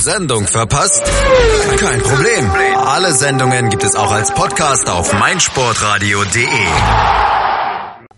[0.00, 1.02] Sendung verpasst?
[1.76, 2.50] Kein Problem.
[2.74, 6.46] Alle Sendungen gibt es auch als Podcast auf meinsportradio.de.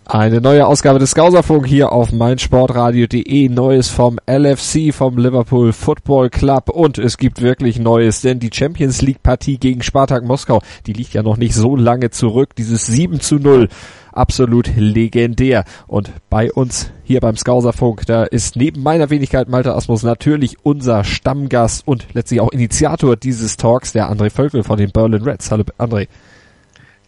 [0.05, 3.49] Eine neue Ausgabe des Skauserfunk hier auf meinsportradio.de.
[3.49, 6.69] Neues vom LFC, vom Liverpool Football Club.
[6.69, 11.13] Und es gibt wirklich Neues, denn die Champions League Partie gegen Spartak Moskau, die liegt
[11.13, 12.55] ja noch nicht so lange zurück.
[12.55, 13.67] Dieses 7 zu 0
[14.13, 15.65] absolut legendär.
[15.87, 21.03] Und bei uns hier beim Skauserfunk, da ist neben meiner Wenigkeit Malte Asmus natürlich unser
[21.03, 25.51] Stammgast und letztlich auch Initiator dieses Talks, der André Völkel von den Berlin Reds.
[25.51, 26.07] Hallo André.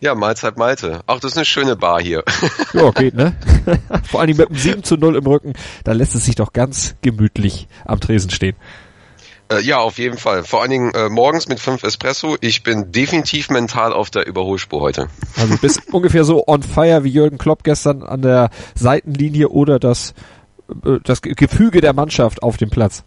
[0.02, 1.02] Ja, Mahlzeit Malte.
[1.08, 2.24] Auch das ist eine schöne Bar hier.
[2.74, 3.34] Ja, geht, ne?
[4.04, 5.54] Vor allem mit einem 7 zu 0 im Rücken,
[5.84, 8.56] da lässt es sich doch ganz gemütlich am Tresen stehen.
[9.52, 10.44] Äh, ja, auf jeden Fall.
[10.44, 12.36] Vor allen Dingen äh, morgens mit fünf Espresso.
[12.42, 15.08] Ich bin definitiv mental auf der Überholspur heute.
[15.36, 19.78] Also du bist ungefähr so on fire wie Jürgen Klopp gestern an der Seitenlinie oder
[19.78, 20.14] das,
[20.70, 23.04] äh, das Gefüge der Mannschaft auf dem Platz.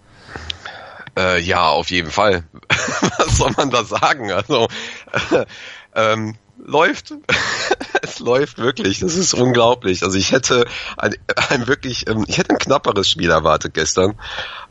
[1.18, 2.44] Äh, ja, auf jeden Fall.
[3.18, 4.30] Was soll man da sagen?
[4.30, 4.68] Also,
[5.96, 7.14] ähm, läuft.
[8.02, 9.00] es läuft wirklich.
[9.00, 10.04] Das ist unglaublich.
[10.04, 11.16] Also ich hätte ein,
[11.48, 14.14] ein wirklich, ähm, ich hätte ein knapperes Spiel erwartet gestern.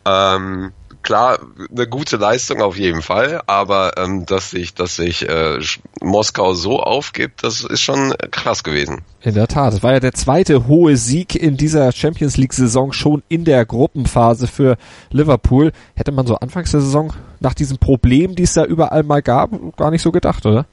[0.05, 0.71] Ähm,
[1.07, 1.39] klar,
[1.71, 5.57] eine gute Leistung auf jeden Fall, aber ähm, dass sich, dass sich äh,
[6.01, 9.03] Moskau so aufgibt, das ist schon krass gewesen.
[9.21, 12.91] In der Tat, es war ja der zweite hohe Sieg in dieser Champions League Saison
[12.91, 14.75] schon in der Gruppenphase für
[15.09, 15.71] Liverpool.
[15.95, 19.51] Hätte man so anfangs der Saison nach diesem Problem, die es da überall mal gab,
[19.77, 20.65] gar nicht so gedacht, oder?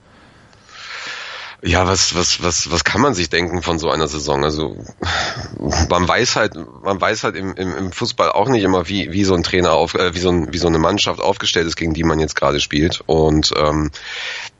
[1.66, 4.44] Ja, was, was, was, was kann man sich denken von so einer Saison?
[4.44, 4.76] Also
[5.88, 9.24] man weiß halt, man weiß halt im, im, im Fußball auch nicht immer, wie, wie
[9.24, 11.94] so ein Trainer auf, äh, wie so ein, wie so eine Mannschaft aufgestellt ist, gegen
[11.94, 13.00] die man jetzt gerade spielt.
[13.06, 13.90] Und ähm,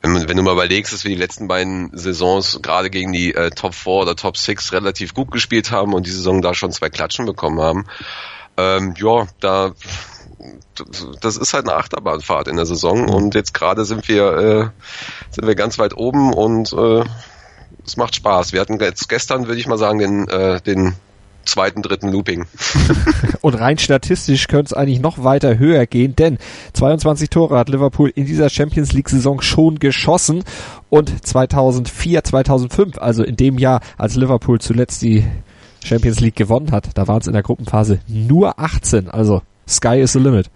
[0.01, 3.51] wenn, wenn du mal überlegst, dass wir die letzten beiden Saisons gerade gegen die äh,
[3.51, 6.89] Top 4 oder Top 6 relativ gut gespielt haben und die Saison da schon zwei
[6.89, 7.85] Klatschen bekommen haben,
[8.57, 9.73] ähm, ja, da
[11.21, 14.69] das ist halt eine Achterbahnfahrt in der Saison und jetzt gerade sind wir äh,
[15.31, 17.03] sind wir ganz weit oben und äh,
[17.85, 18.53] es macht Spaß.
[18.53, 20.95] Wir hatten jetzt gestern, würde ich mal sagen, den äh, den
[21.45, 22.45] zweiten, dritten Looping.
[23.41, 26.37] und rein statistisch könnte es eigentlich noch weiter höher gehen, denn
[26.73, 30.43] 22 Tore hat Liverpool in dieser Champions League Saison schon geschossen
[30.89, 35.23] und 2004, 2005, also in dem Jahr, als Liverpool zuletzt die
[35.83, 40.13] Champions League gewonnen hat, da waren es in der Gruppenphase nur 18, also Sky is
[40.13, 40.49] the limit.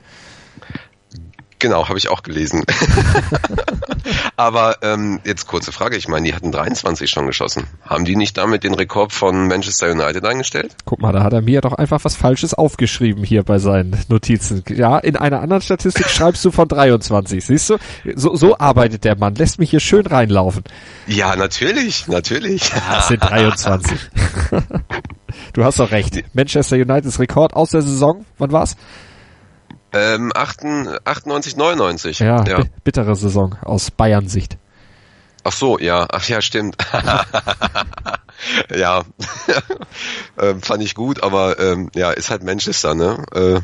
[1.60, 2.64] Genau, habe ich auch gelesen.
[4.38, 7.68] Aber ähm, jetzt kurze Frage, ich meine, die hatten 23 schon geschossen.
[7.82, 10.74] Haben die nicht damit den Rekord von Manchester United eingestellt?
[10.86, 14.64] Guck mal, da hat er mir doch einfach was Falsches aufgeschrieben hier bei seinen Notizen.
[14.70, 17.46] Ja, in einer anderen Statistik schreibst du von 23.
[17.46, 17.78] Siehst du?
[18.16, 19.36] So, so arbeitet der Mann.
[19.36, 20.64] Lässt mich hier schön reinlaufen.
[21.08, 22.70] Ja, natürlich, natürlich.
[22.70, 24.00] Ja, es sind 23.
[25.54, 26.24] du hast doch recht.
[26.34, 28.78] Manchester Uniteds Rekord aus der Saison, wann war's?
[29.92, 32.20] Ähm, 98, 99.
[32.20, 32.64] Ja, ja.
[32.84, 34.58] bittere Saison aus Bayern-Sicht.
[35.44, 36.78] Ach so, ja, ach ja, stimmt.
[38.76, 39.04] ja,
[40.40, 43.24] ähm, fand ich gut, aber ähm, ja, ist halt Manchester, ne?
[43.34, 43.62] Äh,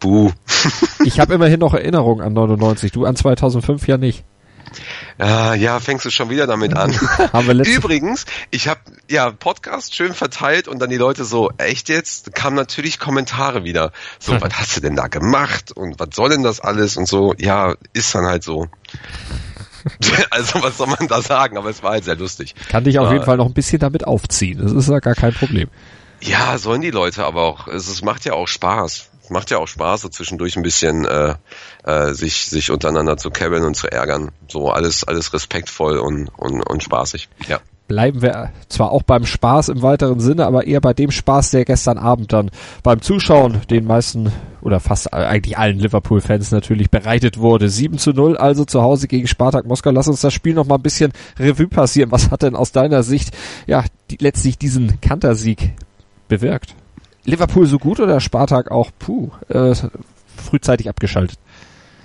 [0.00, 0.32] buh.
[1.04, 4.24] ich habe immerhin noch Erinnerungen an 99, du an 2005 ja nicht.
[5.18, 6.92] Ja, ja, fängst du schon wieder damit an.
[7.64, 12.34] Übrigens, ich habe ja Podcast schön verteilt und dann die Leute so, echt jetzt?
[12.34, 13.92] Kamen natürlich Kommentare wieder.
[14.18, 17.34] So, was hast du denn da gemacht und was soll denn das alles und so.
[17.38, 18.68] Ja, ist dann halt so.
[20.30, 21.56] also was soll man da sagen?
[21.56, 22.54] Aber es war halt sehr lustig.
[22.68, 24.60] Kann dich auf jeden Fall noch ein bisschen damit aufziehen.
[24.62, 25.68] Das ist ja gar kein Problem.
[26.20, 27.68] Ja, sollen die Leute aber auch.
[27.68, 31.34] Es, es macht ja auch Spaß macht ja auch Spaß, so zwischendurch ein bisschen äh,
[31.84, 34.30] äh, sich, sich untereinander zu kebbeln und zu ärgern.
[34.48, 37.28] So alles, alles respektvoll und, und, und spaßig.
[37.48, 37.60] Ja.
[37.88, 41.64] Bleiben wir zwar auch beim Spaß im weiteren Sinne, aber eher bei dem Spaß, der
[41.64, 42.50] gestern Abend dann
[42.82, 44.30] beim Zuschauen den meisten
[44.60, 47.70] oder fast eigentlich allen Liverpool-Fans natürlich bereitet wurde.
[47.70, 49.90] 7 zu 0 also zu Hause gegen Spartak Moskau.
[49.90, 52.12] Lass uns das Spiel noch mal ein bisschen Revue passieren.
[52.12, 53.34] Was hat denn aus deiner Sicht
[53.66, 55.72] ja die, letztlich diesen Kantersieg
[56.28, 56.74] bewirkt?
[57.28, 59.74] Liverpool so gut oder Spartak auch, puh, äh,
[60.36, 61.38] frühzeitig abgeschaltet?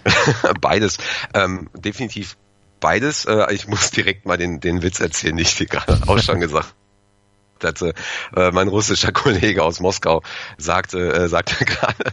[0.61, 0.97] beides.
[1.33, 2.35] Ähm, definitiv
[2.81, 3.25] beides.
[3.25, 6.41] Äh, ich muss direkt mal den, den Witz erzählen, den ich dir gerade auch schon
[6.41, 6.75] gesagt
[7.63, 7.93] hatte.
[8.35, 10.21] Äh, mein russischer Kollege aus Moskau
[10.57, 12.03] sagte, äh, sagte gerade,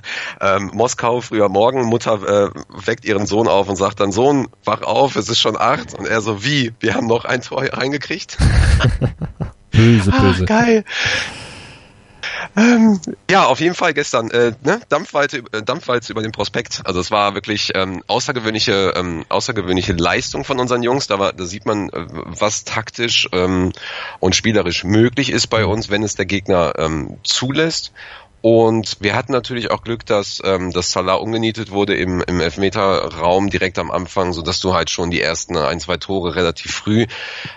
[0.41, 2.51] ähm, Moskau früher Morgen, Mutter äh,
[2.87, 5.95] weckt ihren Sohn auf und sagt dann, Sohn, wach auf, es ist schon acht.
[5.95, 6.73] Und er so, wie?
[6.79, 8.39] Wir haben noch ein Tor reingekriegt?
[9.73, 10.45] böse, böse.
[10.45, 10.85] Ah, geil.
[12.57, 13.01] Ähm,
[13.31, 14.31] ja, auf jeden Fall gestern.
[14.31, 14.81] Äh, ne?
[14.89, 16.81] Dampfweite, äh, Dampfwalze über den Prospekt.
[16.85, 21.07] Also es war wirklich ähm, außergewöhnliche, ähm, außergewöhnliche Leistung von unseren Jungs.
[21.07, 23.73] Da, war, da sieht man, äh, was taktisch ähm,
[24.19, 27.93] und spielerisch möglich ist bei uns, wenn es der Gegner ähm, zulässt.
[28.43, 33.51] Und wir hatten natürlich auch Glück, dass, ähm, dass Salah umgenietet wurde im, im Elfmeterraum
[33.51, 37.07] direkt am Anfang, so dass du halt schon die ersten ein, zwei Tore relativ früh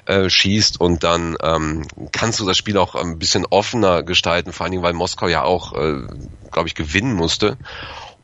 [0.06, 4.66] äh, schießt und dann ähm, kannst du das Spiel auch ein bisschen offener gestalten, vor
[4.66, 6.02] allen Dingen, weil Moskau ja auch, äh,
[6.52, 7.58] glaube ich, gewinnen musste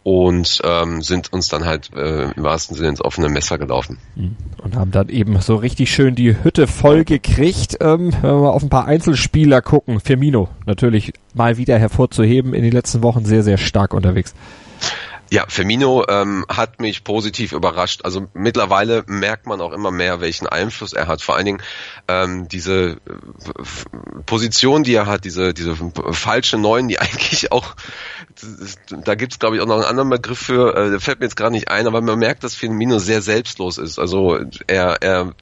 [0.03, 3.97] und ähm, sind uns dann halt äh, im wahrsten Sinne ins offene Messer gelaufen.
[4.15, 4.35] Mhm.
[4.63, 7.77] Und haben dann eben so richtig schön die Hütte voll gekriegt.
[7.81, 9.99] Ähm, wenn wir mal auf ein paar Einzelspieler gucken.
[9.99, 14.33] Firmino natürlich mal wieder hervorzuheben, in den letzten Wochen sehr, sehr stark unterwegs.
[15.31, 18.01] Ja, Firmino ähm, hat mich positiv überrascht.
[18.03, 21.21] Also mittlerweile merkt man auch immer mehr, welchen Einfluss er hat.
[21.21, 21.61] Vor allen Dingen
[22.07, 22.97] ähm, diese äh,
[24.25, 25.75] Position, die er hat, diese diese
[26.11, 27.75] falsche Neun, die eigentlich auch,
[28.89, 31.35] da gibt's glaube ich auch noch einen anderen Begriff für, äh, der fällt mir jetzt
[31.35, 33.99] gerade nicht ein, aber man merkt, dass Firmino sehr selbstlos ist.
[33.99, 35.35] Also er er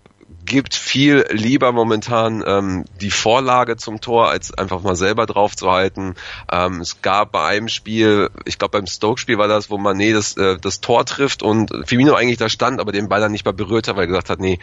[0.47, 5.69] gibt viel lieber momentan ähm, die Vorlage zum Tor, als einfach mal selber drauf zu
[5.69, 6.15] halten.
[6.51, 10.35] Ähm, es gab bei einem Spiel, ich glaube beim Stoke-Spiel war das, wo Mané das,
[10.37, 13.51] äh, das Tor trifft und Firmino eigentlich da stand, aber den Ball dann nicht mal
[13.51, 14.57] berührt hat, weil er gesagt hat, nee,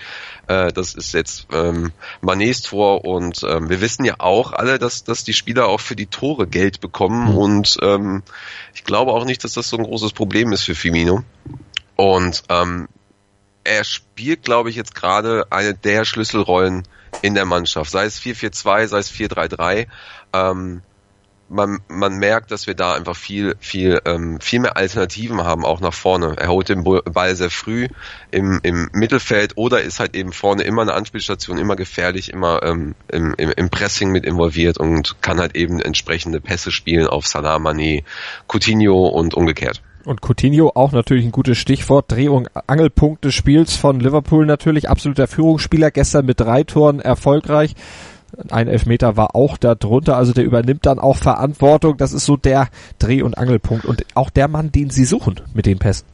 [0.48, 1.92] äh, das ist jetzt ähm,
[2.22, 5.96] Manés Tor und ähm, wir wissen ja auch alle, dass, dass die Spieler auch für
[5.96, 7.36] die Tore Geld bekommen mhm.
[7.36, 8.22] und ähm,
[8.75, 11.22] ich glaube auch nicht, dass das so ein großes Problem ist für Firmino.
[11.96, 12.88] Und ähm,
[13.64, 16.84] er spielt, glaube ich, jetzt gerade eine der Schlüsselrollen
[17.22, 17.90] in der Mannschaft.
[17.90, 19.87] Sei es 4-4-2, sei es 4-3-3.
[20.32, 20.82] Ähm,
[21.49, 25.81] man, man merkt, dass wir da einfach viel, viel, ähm, viel mehr Alternativen haben, auch
[25.81, 26.34] nach vorne.
[26.37, 27.88] Er holt den Ball sehr früh
[28.31, 32.94] im, im Mittelfeld oder ist halt eben vorne immer eine Anspielstation, immer gefährlich, immer ähm,
[33.08, 37.56] im, im, im Pressing mit involviert und kann halt eben entsprechende Pässe spielen auf Salah,
[37.56, 38.05] Mané,
[38.49, 39.82] Coutinho und umgekehrt.
[40.05, 42.12] Und Coutinho auch natürlich ein gutes Stichwort.
[42.12, 44.89] Dreh- und Angelpunkt des Spiels von Liverpool natürlich.
[44.89, 45.91] Absoluter Führungsspieler.
[45.91, 47.75] Gestern mit drei Toren erfolgreich.
[48.51, 50.17] Ein Elfmeter war auch da drunter.
[50.17, 51.97] Also der übernimmt dann auch Verantwortung.
[51.97, 52.69] Das ist so der
[52.99, 53.87] Dreh- und Angelpunkt.
[53.87, 56.06] Und auch der Mann, den sie suchen mit den Pässen.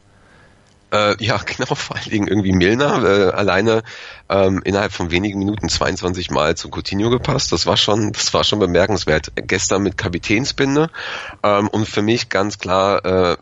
[0.91, 3.83] Äh, ja, genau, vor allen Dingen irgendwie Milner, äh, alleine
[4.29, 7.51] ähm, innerhalb von wenigen Minuten 22 Mal zu Coutinho gepasst.
[7.51, 9.31] Das war schon, das war schon bemerkenswert.
[9.35, 10.89] Gestern mit Kapitänsbinde
[11.43, 13.37] ähm, und für mich ganz klar äh,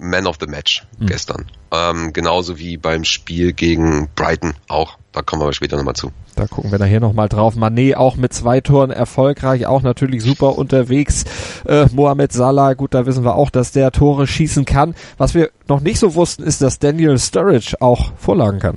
[0.00, 1.06] man of the Match mhm.
[1.06, 1.46] gestern.
[1.72, 4.98] Ähm, genauso wie beim Spiel gegen Brighton auch.
[5.12, 6.12] Da kommen wir später nochmal zu.
[6.36, 7.54] Da gucken wir nachher nochmal drauf.
[7.56, 11.24] Mané auch mit zwei Toren erfolgreich, auch natürlich super unterwegs.
[11.66, 14.94] Äh, Mohamed Salah, gut, da wissen wir auch, dass der Tore schießen kann.
[15.18, 18.76] Was wir noch nicht so wussten, ist, dass Daniel Sturridge auch Vorlagen kann.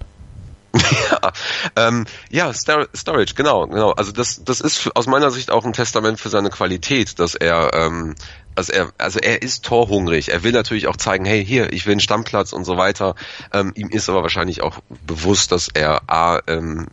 [1.11, 1.31] ja,
[1.75, 3.91] ähm, ja, Storage, genau, genau.
[3.91, 7.73] Also das, das ist aus meiner Sicht auch ein Testament für seine Qualität, dass er,
[7.73, 8.15] ähm,
[8.55, 10.29] also er, also er ist torhungrig.
[10.29, 13.15] Er will natürlich auch zeigen, hey, hier, ich will einen Stammplatz und so weiter.
[13.51, 16.87] Ähm, ihm ist aber wahrscheinlich auch bewusst, dass er a ähm,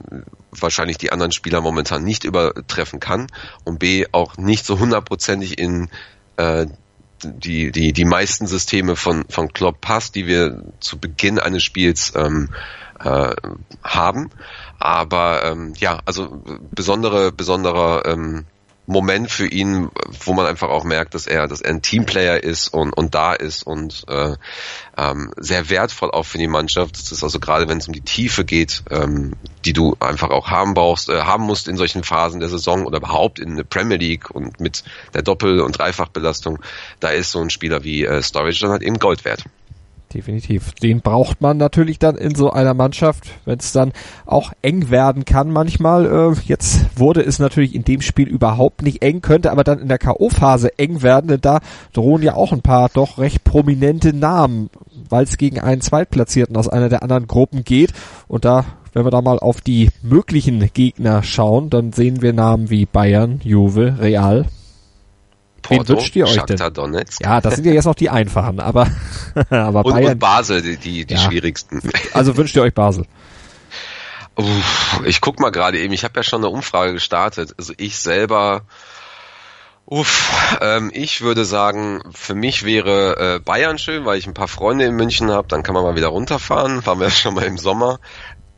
[0.51, 3.29] wahrscheinlich die anderen Spieler momentan nicht übertreffen kann
[3.65, 5.89] und b auch nicht so hundertprozentig in
[6.37, 6.67] äh,
[7.23, 12.13] die, die, die meisten Systeme von, von Klopp passt, die wir zu Beginn eines Spiels
[12.17, 12.49] ähm,
[12.99, 13.35] äh,
[13.83, 14.31] haben.
[14.79, 18.47] Aber ähm, ja, also besondere, besonderer ähm,
[18.91, 19.89] Moment für ihn,
[20.25, 23.35] wo man einfach auch merkt, dass er, dass er ein Teamplayer ist und, und da
[23.35, 24.35] ist und äh,
[24.97, 26.97] ähm, sehr wertvoll auch für die Mannschaft.
[26.97, 29.33] Das ist also gerade, wenn es um die Tiefe geht, ähm,
[29.65, 32.99] die du einfach auch haben brauchst, äh, haben musst in solchen Phasen der Saison oder
[32.99, 34.83] überhaupt in der Premier League und mit
[35.15, 36.59] der Doppel- und Dreifachbelastung,
[36.99, 39.45] da ist so ein Spieler wie äh, Storage dann halt eben Gold wert.
[40.12, 40.73] Definitiv.
[40.73, 43.93] Den braucht man natürlich dann in so einer Mannschaft, wenn es dann
[44.27, 46.06] auch eng werden kann manchmal.
[46.06, 49.87] Äh, jetzt wurde es natürlich in dem Spiel überhaupt nicht eng, könnte aber dann in
[49.87, 51.61] der K.O.-Phase eng werden, denn da
[51.93, 54.69] drohen ja auch ein paar doch recht prominente Namen,
[55.08, 57.93] weil es gegen einen Zweitplatzierten aus einer der anderen Gruppen geht.
[58.27, 62.69] Und da, wenn wir da mal auf die möglichen Gegner schauen, dann sehen wir Namen
[62.69, 64.46] wie Bayern, Juve, Real,
[65.62, 66.74] Porto, Wen wünscht ihr euch denn?
[66.74, 67.20] Donetsk.
[67.22, 68.88] Ja, das sind ja jetzt noch die einfachen, aber,
[69.50, 70.12] aber und, Bayern.
[70.12, 71.20] Und Basel, die, die, die ja.
[71.20, 71.82] schwierigsten.
[72.12, 73.06] Also wünscht ihr euch Basel?
[74.36, 77.55] Uff, ich guck mal gerade eben, ich habe ja schon eine Umfrage gestartet.
[77.58, 78.62] Also ich selber,
[79.84, 84.48] uff, ähm, ich würde sagen, für mich wäre äh, Bayern schön, weil ich ein paar
[84.48, 87.58] Freunde in München habe, dann kann man mal wieder runterfahren, waren wir schon mal im
[87.58, 87.98] Sommer.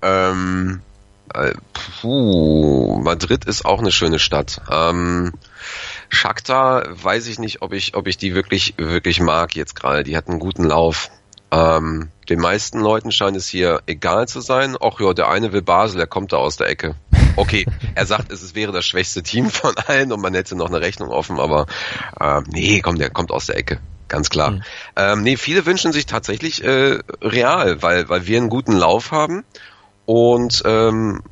[0.02, 0.82] Ähm,
[1.34, 4.60] äh, puh, Madrid ist auch eine schöne Stadt.
[4.70, 5.32] Ähm,
[6.12, 10.04] Shakhtar weiß ich nicht, ob ich, ob ich die wirklich, wirklich mag jetzt gerade.
[10.04, 11.10] Die hat einen guten Lauf.
[11.50, 14.76] Ähm, den meisten Leuten scheint es hier egal zu sein.
[14.78, 16.96] Ach ja, der eine will Basel, der kommt da aus der Ecke.
[17.36, 17.64] Okay,
[17.94, 21.08] er sagt, es wäre das schwächste Team von allen und man hätte noch eine Rechnung
[21.08, 21.66] offen, aber
[22.20, 23.80] ähm, nee, komm, der kommt aus der Ecke.
[24.08, 24.50] Ganz klar.
[24.50, 24.62] Mhm.
[24.96, 29.44] Ähm, nee, viele wünschen sich tatsächlich äh, real, weil, weil wir einen guten Lauf haben
[30.04, 31.22] und ähm,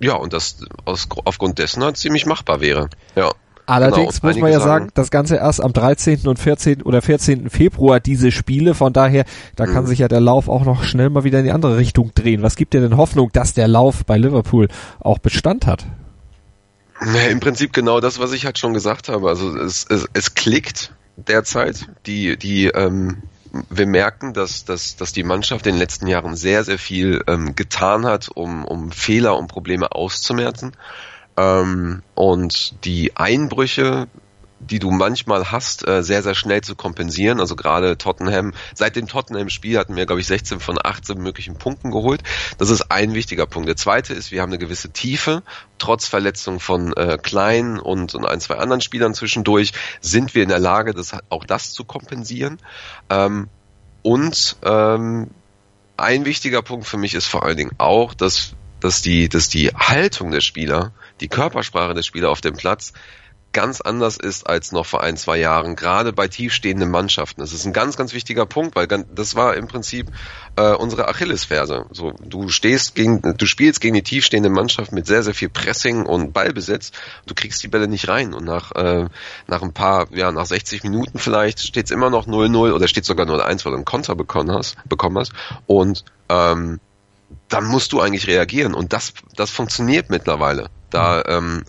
[0.00, 2.90] ja, und das aus, aufgrund dessen halt ziemlich machbar wäre.
[3.14, 3.32] Ja.
[3.66, 6.26] Allerdings genau, muss man ja sagen, das Ganze erst am 13.
[6.26, 6.82] und 14.
[6.82, 7.48] oder 14.
[7.48, 8.74] Februar diese Spiele.
[8.74, 9.24] Von daher,
[9.56, 9.72] da mhm.
[9.72, 12.42] kann sich ja der Lauf auch noch schnell mal wieder in die andere Richtung drehen.
[12.42, 14.68] Was gibt dir denn Hoffnung, dass der Lauf bei Liverpool
[15.00, 15.86] auch Bestand hat?
[17.00, 19.28] Ja, Im Prinzip genau das, was ich halt schon gesagt habe.
[19.28, 21.88] Also es, es, es klickt derzeit.
[22.06, 23.22] Die, die, ähm,
[23.70, 27.54] wir merken, dass, dass, dass die Mannschaft in den letzten Jahren sehr, sehr viel ähm,
[27.54, 30.72] getan hat, um, um Fehler und Probleme auszumerzen.
[31.36, 34.08] Ähm, und die Einbrüche
[34.62, 37.40] die du manchmal hast, äh, sehr, sehr schnell zu kompensieren.
[37.40, 41.90] Also gerade Tottenham, seit dem Tottenham-Spiel hatten wir, glaube ich, 16 von 18 möglichen Punkten
[41.90, 42.22] geholt.
[42.58, 43.68] Das ist ein wichtiger Punkt.
[43.68, 45.42] Der zweite ist, wir haben eine gewisse Tiefe.
[45.78, 50.48] Trotz Verletzung von äh, Klein und, und ein, zwei anderen Spielern zwischendurch sind wir in
[50.48, 52.58] der Lage, das, auch das zu kompensieren.
[53.10, 53.48] Ähm,
[54.02, 55.30] und ähm,
[55.96, 59.68] ein wichtiger Punkt für mich ist vor allen Dingen auch, dass, dass, die, dass die
[59.68, 62.92] Haltung der Spieler, die Körpersprache der Spieler auf dem Platz
[63.52, 67.40] ganz anders ist als noch vor ein, zwei Jahren, gerade bei tiefstehenden Mannschaften.
[67.40, 70.10] Das ist ein ganz, ganz wichtiger Punkt, weil das war im Prinzip
[70.56, 71.86] äh, unsere Achillesferse.
[71.90, 76.06] So, du stehst gegen, du spielst gegen die tiefstehende Mannschaft mit sehr, sehr viel Pressing
[76.06, 76.92] und Ballbesitz.
[77.26, 79.08] Du kriegst die Bälle nicht rein und nach, äh,
[79.46, 83.04] nach ein paar, ja, nach 60 Minuten vielleicht steht es immer noch 0-0 oder steht
[83.04, 85.32] sogar 0-1, weil du einen Konter bekommen hast, bekommen hast
[85.66, 86.80] und ähm,
[87.48, 90.70] dann musst du eigentlich reagieren und das, das funktioniert mittlerweile.
[90.92, 91.64] Da ähm,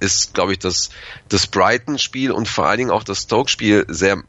[0.00, 0.90] ist, glaube ich, das,
[1.28, 4.22] das Brighton-Spiel und vor allen Dingen auch das Stoke-Spiel sehr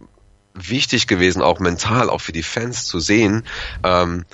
[0.53, 3.43] wichtig gewesen, auch mental, auch für die Fans zu sehen.
[3.83, 4.25] Ähm,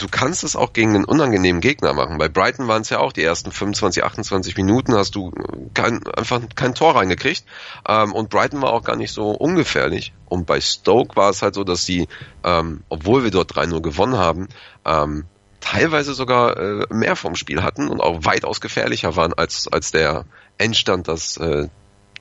[0.00, 2.18] du kannst es auch gegen einen unangenehmen Gegner machen.
[2.18, 5.32] Bei Brighton waren es ja auch die ersten 25, 28 Minuten, hast du
[5.74, 7.44] kein, einfach kein Tor reingekriegt.
[7.86, 10.12] Ähm, und Brighton war auch gar nicht so ungefährlich.
[10.26, 12.08] Und bei Stoke war es halt so, dass sie,
[12.44, 14.48] ähm, obwohl wir dort 3-0 gewonnen haben,
[14.84, 15.24] ähm,
[15.60, 20.24] teilweise sogar äh, mehr vom Spiel hatten und auch weitaus gefährlicher waren als, als der
[20.58, 21.68] Endstand das äh,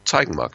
[0.06, 0.52] zeigen mag.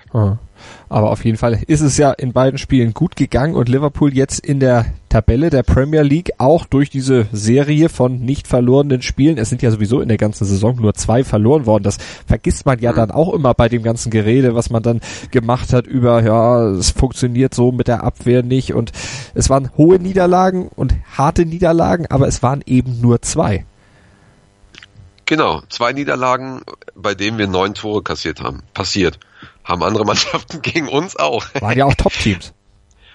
[0.88, 4.44] Aber auf jeden Fall ist es ja in beiden Spielen gut gegangen und Liverpool jetzt
[4.44, 9.38] in der Tabelle der Premier League auch durch diese Serie von nicht verlorenen Spielen.
[9.38, 11.84] Es sind ja sowieso in der ganzen Saison nur zwei verloren worden.
[11.84, 12.96] Das vergisst man ja mhm.
[12.96, 16.90] dann auch immer bei dem ganzen Gerede, was man dann gemacht hat über, ja, es
[16.90, 18.92] funktioniert so mit der Abwehr nicht und
[19.34, 23.64] es waren hohe Niederlagen und harte Niederlagen, aber es waren eben nur zwei.
[25.26, 26.62] Genau, zwei Niederlagen,
[26.94, 28.62] bei denen wir neun Tore kassiert haben.
[28.74, 29.18] Passiert.
[29.64, 31.46] Haben andere Mannschaften gegen uns auch.
[31.60, 32.52] Waren ja auch Top-Teams.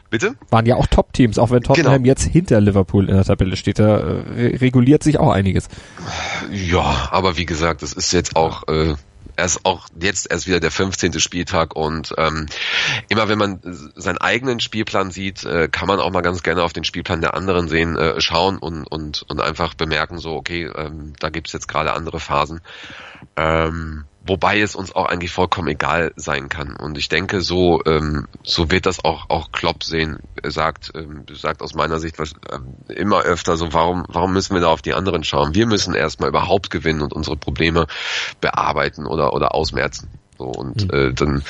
[0.10, 0.36] Bitte?
[0.50, 2.08] Waren ja auch Top-Teams, auch wenn Tottenham genau.
[2.08, 3.78] jetzt hinter Liverpool in der Tabelle steht.
[3.78, 5.68] Da äh, reguliert sich auch einiges.
[6.52, 8.96] Ja, aber wie gesagt, das ist jetzt auch äh,
[9.40, 11.20] erst auch jetzt erst wieder der 15.
[11.20, 12.46] Spieltag und ähm,
[13.10, 13.60] immer wenn man
[13.96, 17.34] seinen eigenen Spielplan sieht, äh, kann man auch mal ganz gerne auf den Spielplan der
[17.34, 21.68] anderen sehen, äh, schauen und, und, und einfach bemerken, so, okay, ähm, da gibt's jetzt
[21.68, 22.62] gerade andere Phasen.
[23.36, 26.76] Ähm, wobei es uns auch eigentlich vollkommen egal sein kann.
[26.76, 30.20] Und ich denke, so ähm, so wird das auch auch Klopp sehen.
[30.42, 34.54] Er sagt ähm, sagt aus meiner Sicht was, ähm, immer öfter so, warum warum müssen
[34.54, 35.56] wir da auf die anderen schauen?
[35.56, 37.88] Wir müssen erstmal überhaupt gewinnen und unsere Probleme
[38.40, 40.10] bearbeiten oder oder ausmerzen.
[40.40, 40.98] So, und mhm.
[40.98, 41.44] äh, dann,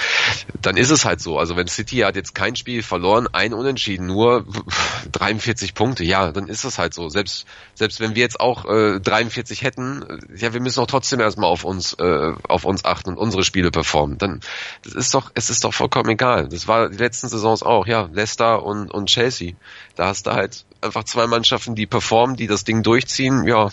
[0.64, 1.38] dann ist es halt so.
[1.38, 4.46] Also wenn City hat jetzt kein Spiel verloren, ein Unentschieden, nur
[5.12, 7.08] 43 Punkte, ja, dann ist es halt so.
[7.08, 10.04] Selbst, selbst wenn wir jetzt auch äh, 43 hätten,
[10.36, 13.70] ja, wir müssen auch trotzdem erstmal auf uns, äh, auf uns achten und unsere Spiele
[13.70, 14.18] performen.
[14.18, 14.40] Dann
[14.82, 16.50] das ist doch, es ist doch vollkommen egal.
[16.50, 19.54] Das war die letzten Saisons auch, ja, Leicester und, und Chelsea.
[19.98, 23.70] Da hast du halt einfach zwei Mannschaften, die performen, die das Ding durchziehen, ja,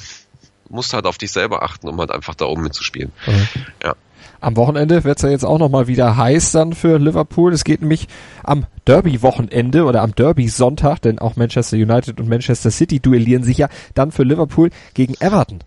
[0.69, 3.13] musst halt auf dich selber achten, um halt einfach da oben mitzuspielen.
[3.27, 3.49] Mhm.
[3.83, 3.97] Ja.
[4.41, 7.53] Am Wochenende wird es ja jetzt auch nochmal wieder heiß dann für Liverpool.
[7.53, 8.09] Es geht nämlich
[8.43, 13.69] am Derby-Wochenende oder am Derby-Sonntag, denn auch Manchester United und Manchester City duellieren sich ja
[13.95, 15.61] dann für Liverpool gegen Everton.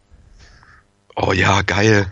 [1.22, 2.06] Oh ja, geil.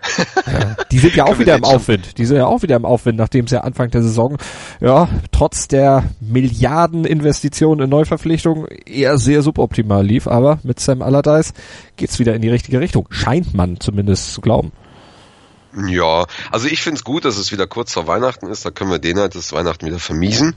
[0.46, 2.18] Ja, die sind ja auch wieder im Aufwind.
[2.18, 4.38] Die sind ja auch wieder im Aufwind, nachdem es ja Anfang der Saison,
[4.82, 10.28] ja, trotz der Milliardeninvestitionen in Neuverpflichtungen eher sehr suboptimal lief.
[10.28, 11.54] Aber mit Sam Allardyce
[11.96, 13.08] geht's wieder in die richtige Richtung.
[13.10, 14.74] Scheint man zumindest zu glauben.
[15.86, 18.66] Ja, also ich finde es gut, dass es wieder kurz vor Weihnachten ist.
[18.66, 20.56] Da können wir den halt das Weihnachten wieder vermiesen.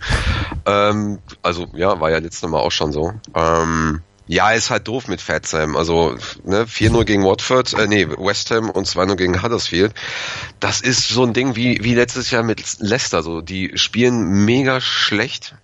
[0.65, 3.13] Ähm, also ja, war ja letztes Mal auch schon so.
[3.35, 5.77] Ähm, ja, ist halt doof mit Fat Sam.
[5.77, 9.93] Also ne, 4-0 gegen Watford, äh, nee, West Ham und 2-0 gegen Huddersfield.
[10.61, 13.23] Das ist so ein Ding wie, wie letztes Jahr mit Leicester.
[13.23, 15.57] So, die spielen mega schlecht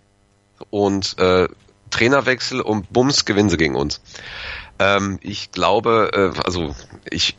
[0.71, 1.49] und äh,
[1.91, 4.01] Trainerwechsel und Bums gewinnen sie gegen uns.
[4.79, 6.75] Ähm, ich glaube, äh, also
[7.09, 7.37] ich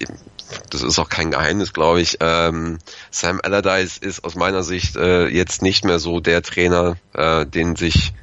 [0.69, 2.17] das ist auch kein Geheimnis, glaube ich.
[2.19, 2.79] Ähm,
[3.11, 7.75] Sam Allardyce ist aus meiner Sicht äh, jetzt nicht mehr so der Trainer, äh, den
[7.75, 8.13] sich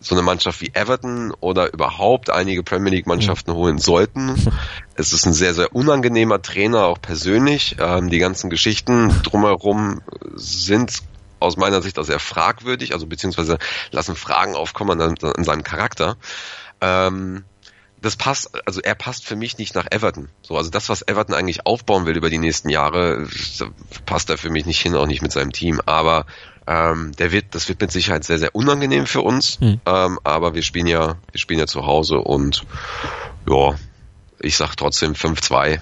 [0.00, 4.34] so eine Mannschaft wie Everton oder überhaupt einige Premier League Mannschaften holen sollten.
[4.94, 7.76] Es ist ein sehr, sehr unangenehmer Trainer, auch persönlich.
[7.78, 10.02] Ähm, die ganzen Geschichten drumherum
[10.34, 11.02] sind
[11.38, 13.58] aus meiner Sicht auch sehr fragwürdig, also beziehungsweise
[13.92, 16.18] lassen Fragen aufkommen an, an seinem Charakter.
[16.82, 17.44] Ähm,
[18.02, 20.28] das passt, also er passt für mich nicht nach Everton.
[20.42, 23.26] So, also das, was Everton eigentlich aufbauen will über die nächsten Jahre,
[24.06, 25.80] passt er für mich nicht hin, auch nicht mit seinem Team.
[25.84, 26.26] Aber
[26.66, 29.60] ähm, der wird, das wird mit Sicherheit sehr, sehr unangenehm für uns.
[29.60, 29.80] Hm.
[29.84, 32.64] Ähm, aber wir spielen ja, wir spielen ja zu Hause und
[33.48, 33.74] ja,
[34.42, 35.78] ich sag trotzdem 5-2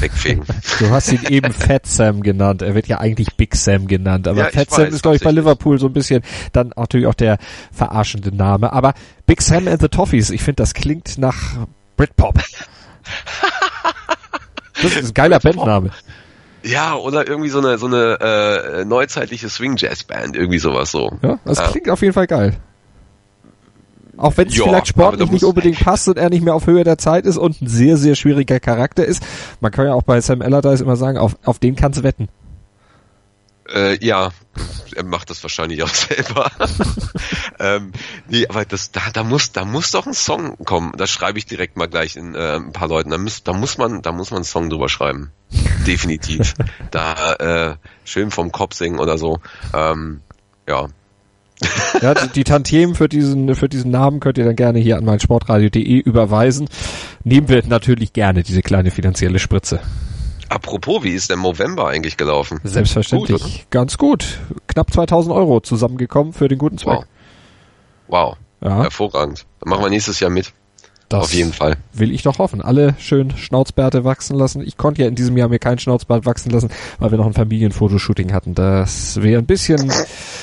[0.00, 0.44] wegfegen.
[0.78, 2.62] Du hast ihn eben Fat Sam genannt.
[2.62, 4.26] Er wird ja eigentlich Big Sam genannt.
[4.26, 7.06] Aber ja, Fat Sam weiß, ist, glaube ich, bei Liverpool so ein bisschen dann natürlich
[7.06, 7.38] auch der
[7.72, 8.72] verarschende Name.
[8.72, 8.94] Aber
[9.26, 12.38] Big Sam and the Toffees, ich finde, das klingt nach Britpop.
[14.82, 15.90] Das ist ein geiler Bandname.
[16.62, 21.18] Ja, oder irgendwie so eine so eine äh, neuzeitliche Swing Jazz Band, irgendwie sowas so.
[21.22, 21.68] Ja, das ja.
[21.68, 22.56] klingt auf jeden Fall geil.
[24.20, 26.98] Auch wenn es vielleicht sportlich nicht unbedingt passt und er nicht mehr auf Höhe der
[26.98, 29.22] Zeit ist und ein sehr, sehr schwieriger Charakter ist.
[29.60, 32.28] Man kann ja auch bei Sam Allardyce immer sagen, auf, auf den kannst du wetten.
[33.72, 34.30] Äh, ja,
[34.94, 36.50] er macht das wahrscheinlich auch selber.
[37.58, 37.92] ähm,
[38.28, 40.92] nee, aber das, da, da muss, da muss doch ein Song kommen.
[40.98, 43.10] Da schreibe ich direkt mal gleich in äh, ein paar Leuten.
[43.10, 45.32] Da muss, da muss man, da muss man einen Song drüber schreiben.
[45.86, 46.54] Definitiv.
[46.90, 49.38] da äh, schön vom Kopf singen oder so.
[49.72, 50.20] Ähm,
[50.68, 50.88] ja,
[52.00, 55.04] ja, die, die Tantiemen für diesen, für diesen Namen könnt ihr dann gerne hier an
[55.04, 56.68] mein Sportradio.de überweisen.
[57.24, 59.80] Nehmen wir natürlich gerne diese kleine finanzielle Spritze.
[60.48, 62.60] Apropos, wie ist der November eigentlich gelaufen?
[62.64, 63.40] Selbstverständlich.
[63.40, 64.40] Gut, Ganz gut.
[64.66, 67.06] Knapp 2000 Euro zusammengekommen für den guten Zweck.
[68.08, 68.36] Wow.
[68.60, 68.68] wow.
[68.68, 68.82] Ja.
[68.82, 69.46] Hervorragend.
[69.60, 70.52] Dann machen wir nächstes Jahr mit.
[71.10, 71.76] Das Auf jeden Fall.
[71.92, 72.62] Will ich doch hoffen.
[72.62, 74.62] Alle schön Schnauzbärte wachsen lassen.
[74.64, 77.34] Ich konnte ja in diesem Jahr mir keinen Schnauzbart wachsen lassen, weil wir noch ein
[77.34, 78.54] Familienfotoshooting hatten.
[78.54, 79.92] Das wäre ein bisschen,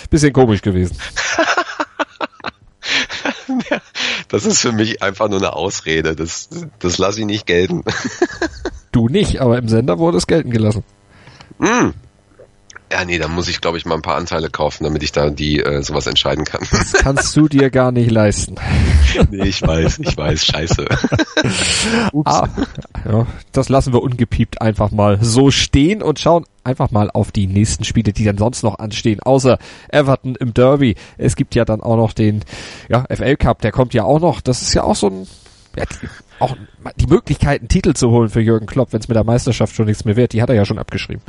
[0.10, 0.98] bisschen komisch gewesen.
[4.28, 6.18] das ist für mich einfach nur eine Ausrede.
[6.18, 7.86] Das, das lasse ich nicht gelten.
[8.92, 10.84] du nicht, aber im Sender wurde es gelten gelassen.
[11.60, 11.92] Mm,
[12.92, 15.30] ja, nee, da muss ich, glaube ich, mal ein paar Anteile kaufen, damit ich da
[15.30, 16.66] die äh, sowas entscheiden kann.
[16.72, 18.56] Das kannst du dir gar nicht leisten.
[19.30, 20.86] nee, ich weiß, ich weiß, scheiße.
[22.14, 22.32] Ups.
[22.32, 22.50] Ah,
[23.06, 27.48] ja, das lassen wir ungepiept einfach mal so stehen und schauen einfach mal auf die
[27.48, 29.58] nächsten Spiele, die dann sonst noch anstehen, außer
[29.90, 30.96] Everton im Derby.
[31.18, 32.44] Es gibt ja dann auch noch den
[32.88, 34.40] ja, FL Cup, der kommt ja auch noch.
[34.40, 35.28] Das ist ja auch so ein
[35.76, 36.08] ja, die,
[36.40, 36.56] auch
[36.96, 39.86] die Möglichkeit, einen Titel zu holen für Jürgen Klopp, wenn es mit der Meisterschaft schon
[39.86, 41.22] nichts mehr wird, die hat er ja schon abgeschrieben.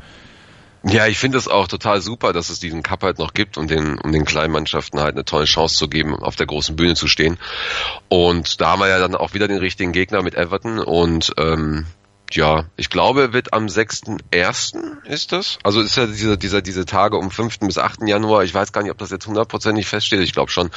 [0.85, 3.71] Ja, ich finde es auch total super, dass es diesen Cup halt noch gibt und
[3.71, 6.95] den, um den kleinen Mannschaften halt eine tolle Chance zu geben, auf der großen Bühne
[6.95, 7.39] zu stehen.
[8.09, 11.87] Und da haben wir ja dann auch wieder den richtigen Gegner mit Everton und ähm,
[12.31, 15.05] ja, ich glaube, wird am 6.1.
[15.07, 15.59] ist das.
[15.63, 17.61] Also ist ja dieser, dieser, diese Tage um 5.
[17.61, 18.07] bis 8.
[18.07, 18.45] Januar.
[18.45, 20.21] Ich weiß gar nicht, ob das jetzt hundertprozentig feststeht.
[20.21, 20.71] Ich glaube schon,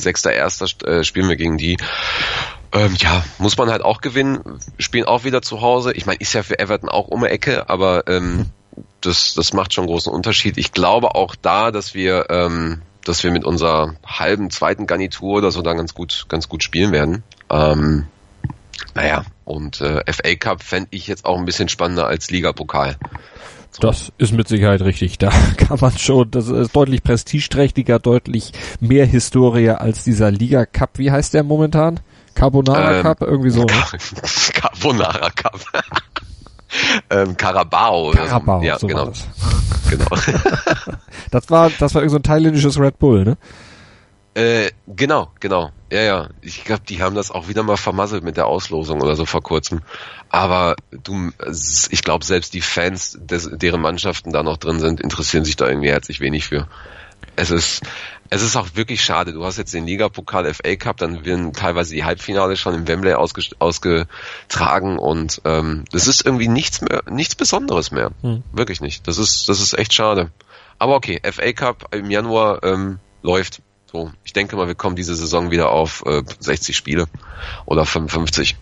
[0.00, 0.84] 6.1.
[0.84, 1.76] Äh, spielen wir gegen die.
[2.72, 4.58] Ähm, ja, muss man halt auch gewinnen.
[4.78, 5.92] Spielen auch wieder zu Hause.
[5.92, 8.46] Ich meine, ist ja für Everton auch um die Ecke, aber ähm,
[9.06, 10.58] das, das macht schon großen Unterschied.
[10.58, 15.50] Ich glaube auch da, dass wir, ähm, dass wir mit unserer halben zweiten Garnitur oder
[15.50, 17.22] so dann ganz gut, ganz gut spielen werden.
[17.50, 18.06] Ähm,
[18.94, 22.96] naja, und äh, FA Cup fände ich jetzt auch ein bisschen spannender als Ligapokal.
[23.70, 23.80] So.
[23.80, 25.18] Das ist mit Sicherheit richtig.
[25.18, 30.98] Da kann man schon, das ist deutlich prestigeträchtiger, deutlich mehr Historie als dieser Liga Cup.
[30.98, 32.00] Wie heißt der momentan?
[32.34, 33.64] Carbonara ähm, Cup, irgendwie so.
[33.64, 33.72] Ne?
[34.52, 35.60] Carbonara Cup.
[37.10, 38.12] Ähm, Carabao.
[38.12, 39.06] Carabao, ja, so genau.
[39.06, 39.26] Das.
[39.88, 40.06] genau.
[41.30, 43.36] das war, das war irgend so ein thailändisches Red Bull, ne?
[44.36, 45.70] Äh, genau, genau.
[45.90, 46.28] Ja, ja.
[46.42, 49.42] Ich glaube, die haben das auch wieder mal vermasselt mit der Auslosung oder so vor
[49.42, 49.80] kurzem.
[50.28, 51.30] Aber du,
[51.90, 55.66] ich glaube, selbst die Fans, des, deren Mannschaften da noch drin sind, interessieren sich da
[55.66, 56.68] irgendwie herzlich wenig für.
[57.34, 57.82] Es ist,
[58.30, 59.32] es ist auch wirklich schade.
[59.32, 63.14] Du hast jetzt den Ligapokal FA Cup, dann werden teilweise die Halbfinale schon im Wembley
[63.14, 68.10] ausge, ausgetragen und ähm, das ist irgendwie nichts mehr, nichts Besonderes mehr.
[68.22, 68.42] Hm.
[68.52, 69.06] Wirklich nicht.
[69.06, 70.30] Das ist, das ist echt schade.
[70.78, 73.62] Aber okay, FA Cup im Januar ähm, läuft.
[73.90, 77.06] So, ich denke mal, wir kommen diese Saison wieder auf äh, 60 Spiele
[77.64, 78.56] oder 55.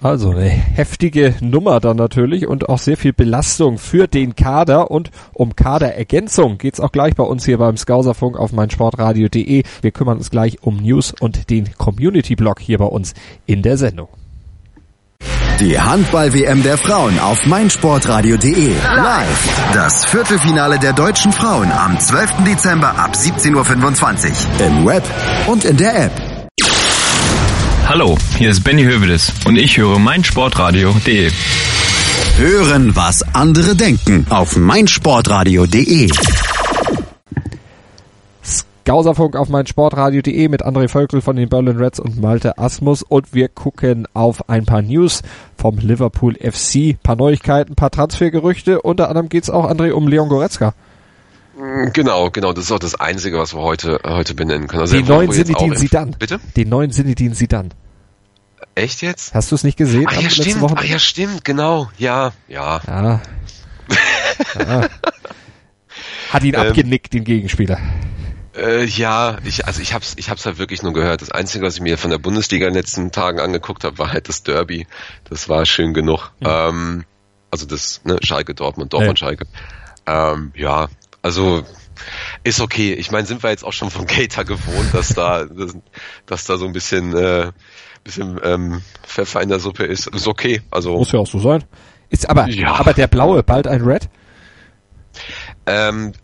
[0.00, 5.10] Also eine heftige Nummer dann natürlich und auch sehr viel Belastung für den Kader und
[5.32, 9.64] um Kaderergänzung geht's auch gleich bei uns hier beim Skauserfunk auf meinsportradio.de.
[9.82, 13.14] Wir kümmern uns gleich um News und den Community-Blog hier bei uns
[13.46, 14.08] in der Sendung.
[15.58, 18.68] Die Handball-WM der Frauen auf meinsportradio.de.
[18.68, 19.72] Live.
[19.74, 22.44] Das Viertelfinale der deutschen Frauen am 12.
[22.44, 24.66] Dezember ab 17.25 Uhr.
[24.66, 25.02] Im Web
[25.48, 26.27] und in der App.
[27.88, 31.30] Hallo, hier ist Benny Hövedes und ich höre meinsportradio.de.
[32.36, 36.10] Hören, was andere denken auf meinsportradio.de.
[38.84, 43.32] Gauserfunk auf mein Sportradio.de mit André Völkel von den Berlin Reds und Malte Asmus und
[43.32, 45.22] wir gucken auf ein paar News
[45.56, 48.82] vom Liverpool FC, paar Neuigkeiten, paar Transfergerüchte.
[48.82, 50.74] Unter anderem geht's auch, André, um Leon Goretzka.
[51.58, 54.82] Mm, genau, genau, das ist auch das Einzige, was wir heute, heute benennen können.
[54.82, 56.16] Also den neuen Sinedin Sidan.
[56.18, 56.40] Bitte?
[56.56, 57.74] Den neuen Sinedin Sidan.
[58.74, 59.34] Echt jetzt?
[59.34, 60.06] Hast du es nicht gesehen?
[60.08, 62.80] Ah ja, stimmt, ah ja, stimmt, genau, ja, ja.
[62.86, 63.20] Ja.
[64.56, 64.88] ja.
[66.30, 67.78] Hat ihn ähm, abgenickt, den Gegenspieler.
[68.56, 71.22] Äh, ja, ich, also ich hab's, ich hab's halt wirklich nur gehört.
[71.22, 74.12] Das Einzige, was ich mir von der Bundesliga in den letzten Tagen angeguckt habe, war
[74.12, 74.86] halt das Derby.
[75.28, 76.30] Das war schön genug.
[76.40, 76.68] Ja.
[76.68, 77.04] Ähm,
[77.50, 79.26] also das, ne, Schalke, Dortmund, Dortmund, ja.
[79.26, 79.46] Schalke.
[80.06, 80.88] Ähm, ja,
[81.28, 81.62] also
[82.42, 82.94] ist okay.
[82.94, 85.76] Ich meine, sind wir jetzt auch schon von Gator gewohnt, dass da, dass,
[86.24, 87.52] dass da so ein bisschen, äh,
[88.02, 90.06] bisschen ähm, Pfeffer in der Suppe ist.
[90.06, 90.62] Ist okay.
[90.70, 91.64] Also muss ja auch so sein.
[92.08, 92.76] Ist aber, ja.
[92.76, 94.08] aber der blaue bald ein Red?
[95.66, 96.14] Ähm,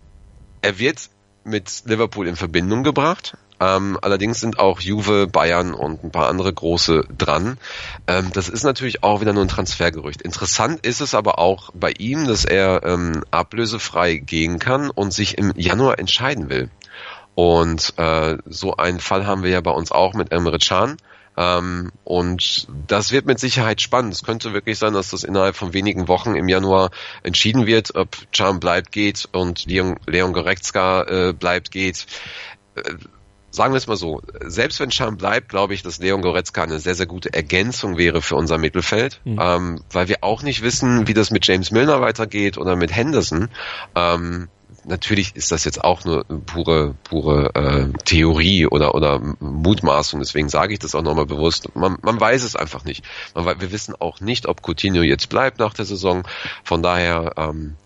[0.63, 1.11] er wird
[1.45, 3.37] mit Liverpool in Verbindung gebracht.
[3.61, 7.59] Ähm, allerdings sind auch Juve, Bayern und ein paar andere große dran.
[8.07, 10.23] Ähm, das ist natürlich auch wieder nur ein Transfergerücht.
[10.23, 15.39] Interessant ist es aber auch bei ihm, dass er ähm, ablösefrei gehen kann und sich
[15.39, 16.71] im Januar entscheiden will.
[17.35, 20.97] Und äh, so einen Fall haben wir ja bei uns auch mit Emre Can.
[21.37, 24.15] Ähm, und das wird mit Sicherheit spannend.
[24.15, 26.91] Es könnte wirklich sein, dass das innerhalb von wenigen Wochen im Januar
[27.23, 32.07] entschieden wird, ob Charm bleibt, geht und Leon, Leon Goretzka äh, bleibt, geht.
[33.55, 36.81] Sagen wir es mal so, selbst wenn Charm bleibt, glaube ich, dass Leon Goretzka eine
[36.81, 39.39] sehr, sehr gute Ergänzung wäre für unser Mittelfeld, mhm.
[39.41, 43.51] ähm, weil wir auch nicht wissen, wie das mit James Milner weitergeht oder mit Henderson.
[43.95, 44.49] Ähm,
[44.87, 50.73] natürlich ist das jetzt auch nur pure, pure äh, Theorie oder, oder Mutmaßung, deswegen sage
[50.73, 51.77] ich das auch nochmal bewusst.
[51.77, 53.05] Man, man weiß es einfach nicht.
[53.37, 56.27] Man, wir wissen auch nicht, ob Coutinho jetzt bleibt nach der Saison.
[56.65, 57.77] Von daher ähm,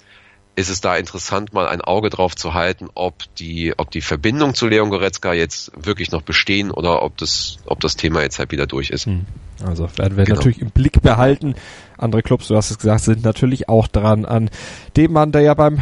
[0.58, 4.54] ist es da interessant, mal ein Auge drauf zu halten, ob die, ob die Verbindung
[4.54, 8.50] zu Leon Goretzka jetzt wirklich noch bestehen oder ob das, ob das Thema jetzt halt
[8.50, 9.06] wieder durch ist.
[9.06, 9.24] Hm.
[9.64, 10.36] Also werden wir genau.
[10.36, 11.54] natürlich im Blick behalten.
[11.96, 14.50] Andere Clubs, du hast es gesagt, sind natürlich auch dran an
[14.96, 15.80] dem Mann, der ja beim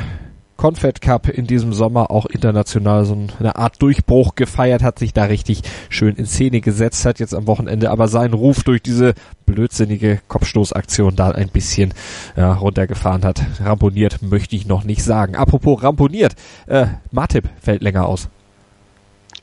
[0.57, 5.25] Confed Cup in diesem Sommer auch international so eine Art Durchbruch gefeiert, hat sich da
[5.25, 9.15] richtig schön in Szene gesetzt, hat jetzt am Wochenende aber seinen Ruf durch diese
[9.45, 11.93] blödsinnige Kopfstoßaktion da ein bisschen
[12.37, 13.43] ja, runtergefahren hat.
[13.61, 15.37] Ramponiert möchte ich noch nicht sagen.
[15.37, 16.35] Apropos ramponiert,
[16.67, 18.29] äh, Martip fällt länger aus.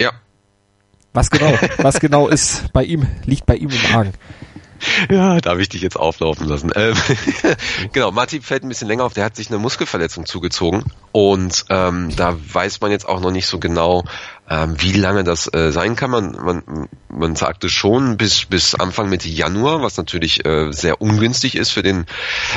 [0.01, 0.11] Ja.
[1.13, 4.13] Was genau, was genau ist bei ihm, liegt bei ihm im Argen?
[5.09, 6.71] Ja, darf ich dich jetzt auflaufen lassen.
[6.75, 6.95] Ähm,
[7.93, 12.15] genau, Matip fällt ein bisschen länger auf, der hat sich eine Muskelverletzung zugezogen und ähm,
[12.15, 14.03] da weiß man jetzt auch noch nicht so genau,
[14.49, 16.11] ähm, wie lange das äh, sein kann.
[16.11, 21.55] Man, man, man sagte schon bis, bis Anfang Mitte Januar, was natürlich äh, sehr ungünstig
[21.55, 22.05] ist für den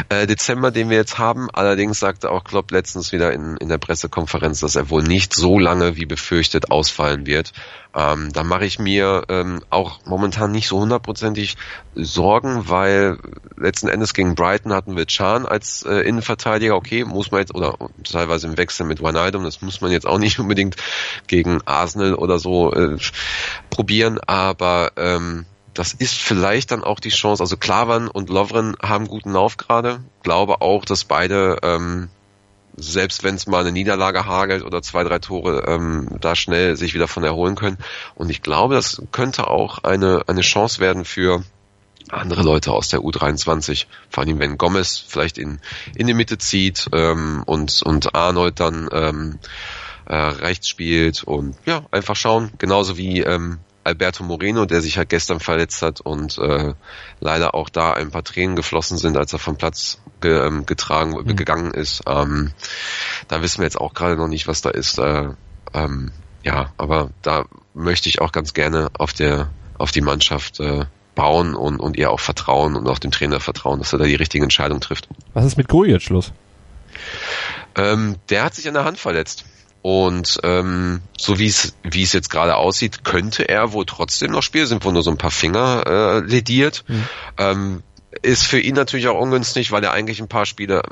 [0.08, 1.48] äh, Dezember, den wir jetzt haben.
[1.52, 5.58] Allerdings sagte auch Klopp letztens wieder in, in der Pressekonferenz, dass er wohl nicht so
[5.58, 7.52] lange wie befürchtet ausfallen wird.
[7.96, 11.56] Ähm, da mache ich mir ähm, auch momentan nicht so hundertprozentig
[11.94, 13.16] Sorgen, weil
[13.56, 16.76] letzten Endes gegen Brighton hatten wir Chan als äh, Innenverteidiger.
[16.76, 20.18] Okay, muss man jetzt, oder teilweise im Wechsel mit Wijnaldum, das muss man jetzt auch
[20.18, 20.76] nicht unbedingt
[21.26, 22.96] gegen Arsenal oder so äh,
[23.70, 27.42] probieren, aber ähm, das ist vielleicht dann auch die Chance.
[27.42, 30.00] Also Klavan und Lovren haben guten Lauf gerade.
[30.22, 32.08] Glaube auch, dass beide ähm,
[32.76, 36.94] selbst wenn es mal eine Niederlage hagelt oder zwei, drei Tore, ähm, da schnell sich
[36.94, 37.78] wieder von erholen können.
[38.14, 41.42] Und ich glaube, das könnte auch eine, eine Chance werden für
[42.10, 45.58] andere Leute aus der U23, vor allem wenn Gomez vielleicht in,
[45.96, 49.38] in die Mitte zieht ähm, und, und Arnold dann ähm,
[50.06, 55.08] äh, rechts spielt und ja, einfach schauen, genauso wie ähm, Alberto Moreno, der sich halt
[55.08, 56.74] gestern verletzt hat und äh,
[57.20, 61.12] leider auch da ein paar Tränen geflossen sind, als er vom Platz ge, ähm, getragen,
[61.12, 61.36] mhm.
[61.36, 62.02] gegangen ist.
[62.06, 62.52] Ähm,
[63.28, 64.98] da wissen wir jetzt auch gerade noch nicht, was da ist.
[64.98, 65.28] Äh,
[65.72, 66.10] ähm,
[66.42, 71.54] ja, aber da möchte ich auch ganz gerne auf der auf die Mannschaft äh, bauen
[71.54, 74.44] und, und ihr auch vertrauen und auch dem Trainer vertrauen, dass er da die richtige
[74.44, 75.08] Entscheidung trifft.
[75.34, 76.32] Was ist mit Grujic Schluss?
[77.74, 79.44] Ähm, der hat sich an der Hand verletzt.
[79.82, 84.42] Und ähm, so wie es wie es jetzt gerade aussieht, könnte er wohl trotzdem noch
[84.42, 84.66] spielen.
[84.66, 86.84] Sind wohl nur so ein paar Finger äh, lediert.
[86.88, 87.08] Mhm.
[87.38, 87.82] Ähm,
[88.22, 90.82] ist für ihn natürlich auch ungünstig, weil er eigentlich ein paar Spiele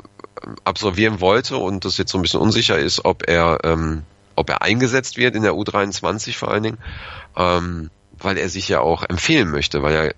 [0.45, 4.03] ähm, absolvieren wollte und das jetzt so ein bisschen unsicher ist, ob er ähm,
[4.35, 6.77] ob er eingesetzt wird in der U23 vor allen Dingen,
[7.35, 10.15] ähm, weil er sich ja auch empfehlen möchte, weil er,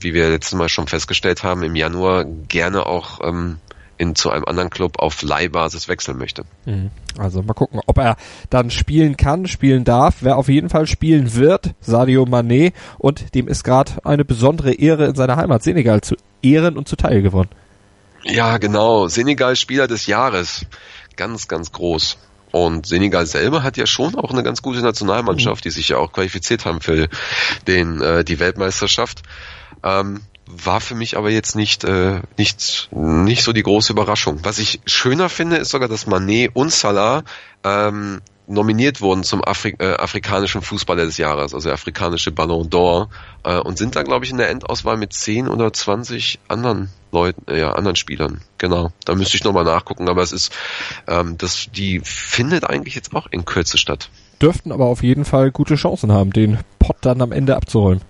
[0.00, 3.58] wie wir letztes Mal schon festgestellt haben, im Januar gerne auch ähm,
[4.02, 6.42] in, zu einem anderen Club auf Leihbasis wechseln möchte.
[6.66, 6.90] Mhm.
[7.18, 8.16] Also mal gucken, ob er
[8.50, 10.16] dann spielen kann, spielen darf.
[10.20, 12.72] Wer auf jeden Fall spielen wird, Sadio Mané.
[12.98, 17.22] Und dem ist gerade eine besondere Ehre in seiner Heimat Senegal zu Ehren und zuteil
[17.22, 17.50] geworden.
[18.24, 19.08] Ja, genau.
[19.08, 20.66] Senegal Spieler des Jahres.
[21.16, 22.18] Ganz, ganz groß.
[22.50, 25.68] Und Senegal selber hat ja schon auch eine ganz gute Nationalmannschaft, mhm.
[25.68, 27.08] die sich ja auch qualifiziert haben für
[27.66, 29.22] den äh, die Weltmeisterschaft.
[29.82, 34.40] Ähm, war für mich aber jetzt nicht, äh, nicht, nicht so die große Überraschung.
[34.42, 37.24] Was ich schöner finde, ist sogar, dass Manet und Salah
[37.64, 43.08] ähm, nominiert wurden zum Afri äh, afrikanischen Fußballer des Jahres, also afrikanische Ballon d'Or,
[43.44, 47.50] äh, und sind dann, glaube ich, in der Endauswahl mit 10 oder 20 anderen Leuten,
[47.50, 48.40] äh, ja, anderen Spielern.
[48.58, 48.90] Genau.
[49.04, 50.52] Da müsste ich nochmal nachgucken, aber es ist,
[51.06, 54.10] ähm, das, die findet eigentlich jetzt auch in Kürze statt.
[54.40, 58.02] Dürften aber auf jeden Fall gute Chancen haben, den Pott dann am Ende abzuräumen.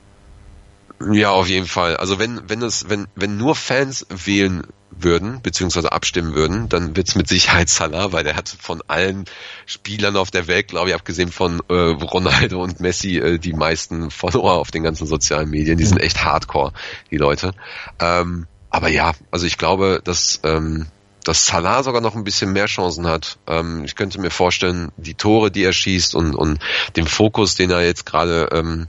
[1.11, 1.97] Ja, auf jeden Fall.
[1.97, 7.15] Also wenn, wenn es, wenn, wenn nur Fans wählen würden, beziehungsweise abstimmen würden, dann wird's
[7.15, 9.25] mit Sicherheit Salah, weil der hat von allen
[9.67, 14.11] Spielern auf der Welt, glaube ich, abgesehen von äh, Ronaldo und Messi, äh, die meisten
[14.11, 15.79] Follower auf den ganzen sozialen Medien.
[15.79, 16.73] Die sind echt hardcore,
[17.11, 17.53] die Leute.
[17.99, 20.87] Ähm, aber ja, also ich glaube, dass ähm,
[21.25, 23.39] dass Salah sogar noch ein bisschen mehr Chancen hat.
[23.47, 26.59] Ähm, ich könnte mir vorstellen, die Tore, die er schießt und, und
[26.97, 28.89] den Fokus, den er jetzt gerade, ähm,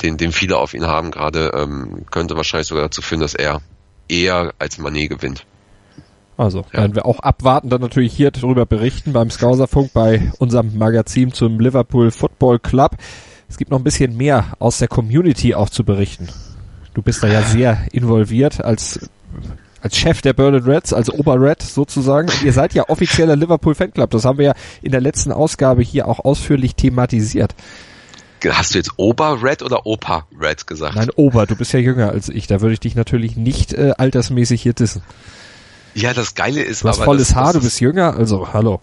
[0.00, 3.60] den, den viele auf ihn haben gerade, ähm, könnte wahrscheinlich sogar dazu führen, dass er
[4.08, 5.44] eher als Manet gewinnt.
[6.36, 6.80] Also ja.
[6.80, 11.60] werden wir auch abwarten, dann natürlich hier darüber berichten beim Scouserfunk bei unserem Magazin zum
[11.60, 12.96] Liverpool Football Club.
[13.48, 16.28] Es gibt noch ein bisschen mehr aus der Community auch zu berichten.
[16.94, 18.98] Du bist da ja sehr involviert als
[19.82, 22.28] als Chef der Berlin Reds, als Ober-Red sozusagen.
[22.28, 24.10] Und ihr seid ja offizieller Liverpool Fanclub.
[24.10, 27.54] Das haben wir ja in der letzten Ausgabe hier auch ausführlich thematisiert.
[28.50, 30.96] Hast du jetzt Ober-Red oder Opa-Red gesagt?
[30.96, 32.46] Nein, Ober, du bist ja jünger als ich.
[32.46, 35.02] Da würde ich dich natürlich nicht äh, altersmäßig hier dissen.
[35.94, 38.52] Ja, das Geile ist Du hast aber, volles das, Haar, das du bist jünger, also
[38.52, 38.80] hallo.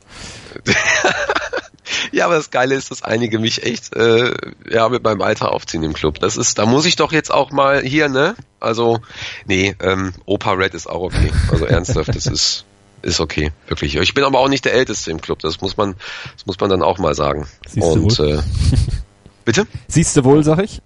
[2.12, 4.32] ja, aber das Geile ist, dass einige mich echt äh,
[4.70, 6.20] ja mit meinem Alter aufziehen im Club.
[6.20, 8.36] Das ist, da muss ich doch jetzt auch mal hier, ne?
[8.60, 9.00] Also,
[9.48, 11.32] nee, ähm, Opa Red ist auch okay.
[11.52, 12.66] Also ernsthaft, das ist
[13.02, 13.96] ist okay, wirklich.
[13.96, 15.40] Ich bin aber auch nicht der Älteste im Club.
[15.40, 15.96] Das muss man,
[16.36, 17.48] das muss man dann auch mal sagen.
[17.66, 18.40] Siehst Und äh,
[19.50, 19.68] bitte?
[19.88, 20.80] Siehst du wohl, sag ich?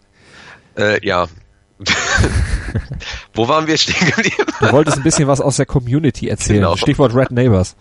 [0.78, 1.28] Äh, ja.
[3.34, 4.46] Wo waren wir stehen geblieben?
[4.62, 6.62] Du wolltest ein bisschen was aus der Community erzählen.
[6.62, 6.78] Genau.
[6.78, 7.76] Stichwort Red Neighbors.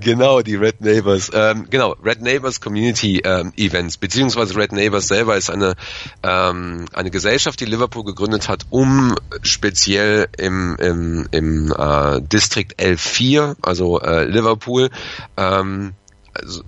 [0.00, 1.30] Genau, die Red Neighbors.
[1.32, 5.74] Ähm, genau, Red Neighbors Community ähm, Events, beziehungsweise Red Neighbors selber ist eine,
[6.24, 13.54] ähm, eine Gesellschaft, die Liverpool gegründet hat, um speziell im, im, im äh, District L4,
[13.62, 14.90] also äh, Liverpool,
[15.36, 15.92] ähm,
[16.34, 16.64] also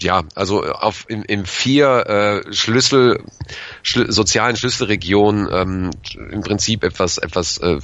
[0.00, 3.24] ja, also auf in, in vier äh, Schlüssel,
[3.82, 5.90] schl sozialen Schlüsselregionen ähm,
[6.30, 7.78] im Prinzip etwas etwas äh,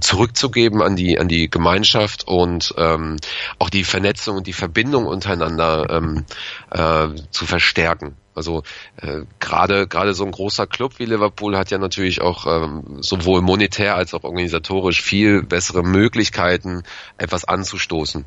[0.00, 3.16] zurückzugeben an die an die Gemeinschaft und ähm,
[3.58, 6.24] auch die Vernetzung und die Verbindung untereinander ähm,
[6.70, 8.16] äh, zu verstärken.
[8.34, 8.62] Also
[8.96, 13.42] äh, gerade gerade so ein großer Club wie Liverpool hat ja natürlich auch ähm, sowohl
[13.42, 16.84] monetär als auch organisatorisch viel bessere Möglichkeiten,
[17.16, 18.24] etwas anzustoßen.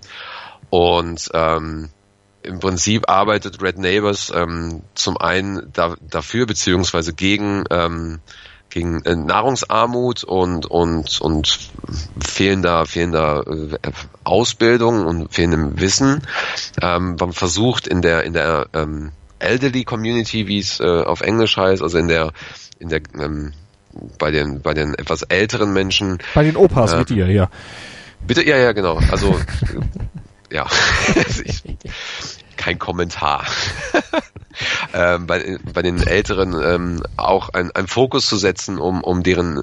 [0.69, 1.89] Und ähm,
[2.43, 8.19] im Prinzip arbeitet Red Neighbors ähm, zum einen da, dafür beziehungsweise gegen ähm,
[8.69, 11.59] gegen äh, Nahrungsarmut und und und
[12.19, 13.91] fehlender fehlender äh,
[14.23, 16.21] Ausbildung und fehlendem Wissen.
[16.81, 21.57] Ähm, man versucht in der in der ähm, Elderly Community, wie es äh, auf Englisch
[21.57, 22.31] heißt, also in der
[22.79, 23.53] in der ähm,
[24.17, 26.19] bei den bei den etwas älteren Menschen.
[26.33, 27.49] Bei den Opas äh, mit dir, ja.
[28.25, 28.99] Bitte, ja, ja, genau.
[29.11, 29.39] Also
[30.51, 30.67] ja,
[32.57, 33.45] kein Kommentar.
[34.93, 39.61] ähm, bei, bei den Älteren ähm, auch ein, ein Fokus zu setzen, um, um deren,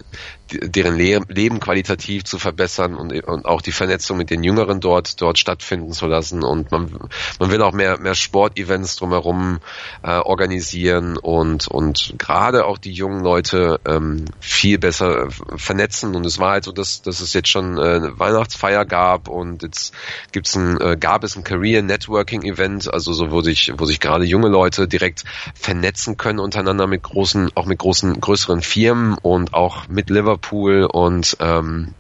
[0.51, 5.21] deren Le Leben qualitativ zu verbessern und, und auch die Vernetzung mit den Jüngeren dort,
[5.21, 6.43] dort stattfinden zu lassen.
[6.43, 9.59] Und man, man will auch mehr, mehr Sportevents drumherum
[10.03, 16.15] äh, organisieren und, und gerade auch die jungen Leute ähm, viel besser vernetzen.
[16.15, 19.95] Und es war halt so, dass, dass es jetzt schon äh, Weihnachtsfeier gab und jetzt
[20.33, 24.01] gibt's ein, äh, gab es ein Career Networking Event, also so, wo sich, wo sich
[24.01, 29.55] gerade junge Leute direkt vernetzen können untereinander mit großen, auch mit großen, größeren Firmen und
[29.55, 31.95] auch mit Liverpool und ähm,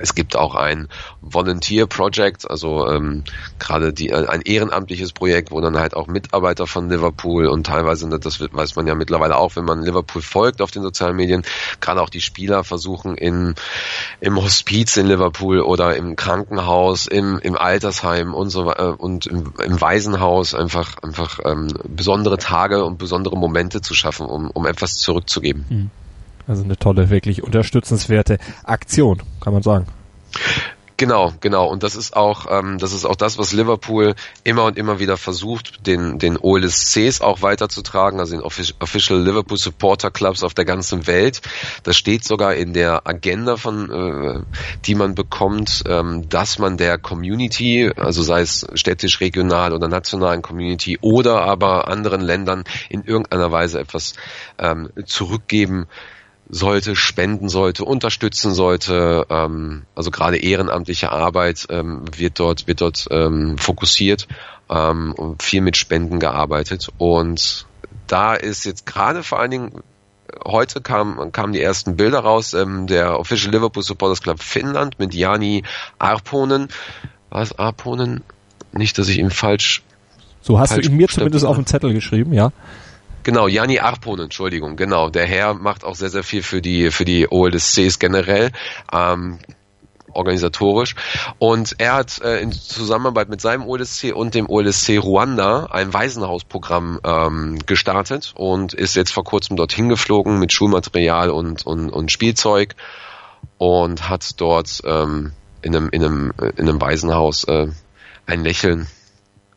[0.00, 0.88] es gibt auch ein
[1.20, 3.24] Volunteer Project, also ähm,
[3.58, 8.08] gerade die äh, ein ehrenamtliches Projekt, wo dann halt auch Mitarbeiter von Liverpool und teilweise,
[8.18, 11.42] das weiß man ja mittlerweile auch, wenn man Liverpool folgt auf den sozialen Medien,
[11.80, 13.54] gerade auch die Spieler versuchen in
[14.20, 19.52] im Hospiz in Liverpool oder im Krankenhaus, im, im Altersheim und so äh, und im,
[19.62, 24.94] im Waisenhaus einfach einfach ähm, besondere Tage und besondere Momente zu schaffen, um, um etwas
[24.94, 25.64] zurückzugeben.
[25.68, 25.90] Mhm.
[26.46, 29.86] Also eine tolle, wirklich unterstützenswerte Aktion, kann man sagen.
[30.96, 31.66] Genau, genau.
[31.66, 35.16] Und das ist auch, ähm, das ist auch das, was Liverpool immer und immer wieder
[35.16, 41.08] versucht, den, den OLSCs auch weiterzutragen, also den Official Liverpool Supporter Clubs auf der ganzen
[41.08, 41.40] Welt.
[41.82, 44.42] Das steht sogar in der Agenda von, äh,
[44.84, 50.42] die man bekommt, ähm, dass man der Community, also sei es städtisch, regional oder nationalen
[50.42, 54.14] Community oder aber anderen Ländern in irgendeiner Weise etwas
[54.58, 55.86] ähm, zurückgeben
[56.48, 59.26] sollte, spenden sollte, unterstützen sollte.
[59.30, 64.28] Ähm, also gerade ehrenamtliche Arbeit ähm, wird dort wird dort ähm, fokussiert
[64.70, 66.88] ähm, viel mit Spenden gearbeitet.
[66.98, 67.66] Und
[68.06, 69.82] da ist jetzt gerade vor allen Dingen
[70.44, 75.14] heute kam, kamen die ersten Bilder raus, ähm, der Official Liverpool Supporters Club Finnland mit
[75.14, 75.62] Jani
[75.98, 76.68] Arponen.
[77.30, 78.22] Was Arponen?
[78.72, 79.82] Nicht, dass ich ihn falsch.
[80.42, 82.52] So hast falsch du ihn mir zumindest auf dem Zettel geschrieben, ja.
[83.24, 85.08] Genau, Jani Arponen, Entschuldigung, genau.
[85.08, 88.52] Der Herr macht auch sehr, sehr viel für die, für die OLSCs generell.
[88.92, 89.38] Ähm,
[90.12, 90.94] organisatorisch.
[91.38, 97.00] Und er hat äh, in Zusammenarbeit mit seinem OLSC und dem OLSC Ruanda ein Waisenhausprogramm
[97.02, 102.76] ähm, gestartet und ist jetzt vor kurzem dorthin geflogen mit Schulmaterial und, und, und Spielzeug
[103.58, 105.32] und hat dort ähm,
[105.62, 107.68] in, einem, in, einem, in einem Waisenhaus äh,
[108.26, 108.86] ein Lächeln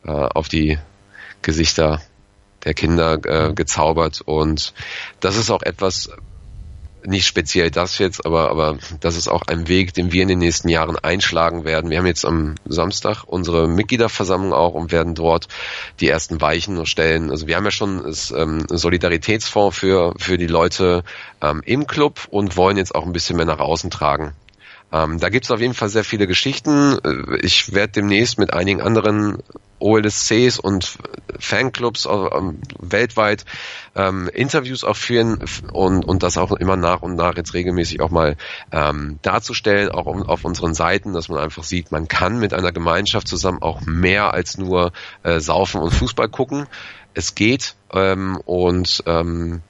[0.04, 0.78] äh, auf die
[1.42, 2.00] Gesichter
[2.68, 4.74] der Kinder äh, gezaubert und
[5.20, 6.10] das ist auch etwas,
[7.02, 10.40] nicht speziell das jetzt, aber, aber das ist auch ein Weg, den wir in den
[10.40, 11.88] nächsten Jahren einschlagen werden.
[11.88, 15.48] Wir haben jetzt am Samstag unsere Mitgliederversammlung auch und werden dort
[16.00, 17.30] die ersten Weichen stellen.
[17.30, 21.04] Also wir haben ja schon das ähm, Solidaritätsfonds für, für die Leute
[21.40, 24.34] ähm, im Club und wollen jetzt auch ein bisschen mehr nach außen tragen.
[24.92, 26.98] Ähm, da gibt es auf jeden Fall sehr viele Geschichten.
[27.04, 29.42] Äh, ich werde demnächst mit einigen anderen
[29.80, 30.98] OLSCs und
[31.38, 33.44] Fanclubs ähm, weltweit
[33.94, 38.10] ähm, Interviews auch führen und, und das auch immer nach und nach jetzt regelmäßig auch
[38.10, 38.36] mal
[38.72, 43.28] ähm, darzustellen, auch auf unseren Seiten, dass man einfach sieht, man kann mit einer Gemeinschaft
[43.28, 46.66] zusammen auch mehr als nur äh, saufen und Fußball gucken.
[47.14, 49.62] Es geht ähm, und ähm,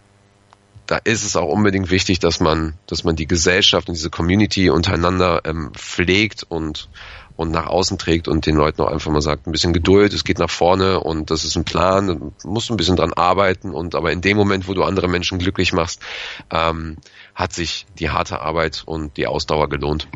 [0.88, 4.70] da ist es auch unbedingt wichtig, dass man, dass man die Gesellschaft und diese Community
[4.70, 6.88] untereinander ähm, pflegt und
[7.36, 10.24] und nach außen trägt und den Leuten auch einfach mal sagt, ein bisschen Geduld, es
[10.24, 14.10] geht nach vorne und das ist ein Plan, musst ein bisschen dran arbeiten und aber
[14.10, 16.02] in dem Moment, wo du andere Menschen glücklich machst,
[16.50, 16.96] ähm,
[17.36, 20.08] hat sich die harte Arbeit und die Ausdauer gelohnt.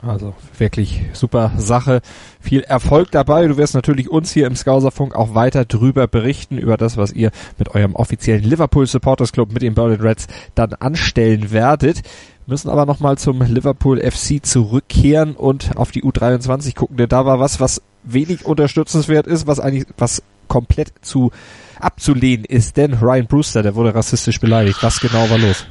[0.00, 2.02] Also wirklich super Sache.
[2.40, 3.48] Viel Erfolg dabei.
[3.48, 7.32] Du wirst natürlich uns hier im Skauserfunk auch weiter drüber berichten, über das, was ihr
[7.58, 12.02] mit eurem offiziellen Liverpool Supporters Club mit den Berlin Reds dann anstellen werdet.
[12.46, 17.40] Müssen aber nochmal zum Liverpool FC zurückkehren und auf die U23 gucken, denn da war
[17.40, 21.30] was, was wenig unterstützenswert ist, was eigentlich, was komplett zu
[21.78, 24.78] abzulehnen ist, denn Ryan Brewster, der wurde rassistisch beleidigt.
[24.82, 25.66] Was genau war los?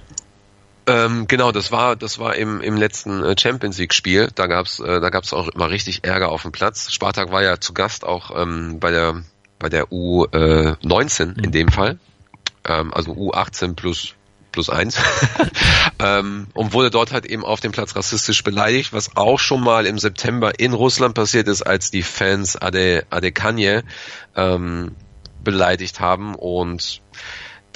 [0.87, 4.29] Ähm, genau, das war das war im, im letzten äh, Champions League Spiel.
[4.33, 6.91] Da gab's äh, da gab's auch immer richtig Ärger auf dem Platz.
[6.91, 9.21] Spartak war ja zu Gast auch ähm, bei der
[9.59, 11.99] bei der U19 äh, in dem Fall,
[12.65, 14.13] ähm, also U18 plus
[14.53, 14.97] plus eins
[15.99, 19.85] ähm, und wurde dort halt eben auf dem Platz rassistisch beleidigt, was auch schon mal
[19.85, 23.83] im September in Russland passiert ist, als die Fans Ade Adekanye
[24.35, 24.95] ähm,
[25.43, 27.01] beleidigt haben und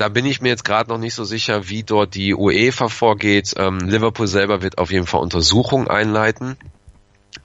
[0.01, 3.53] da bin ich mir jetzt gerade noch nicht so sicher, wie dort die UEFA vorgeht.
[3.57, 6.57] Ähm, Liverpool selber wird auf jeden Fall Untersuchungen einleiten.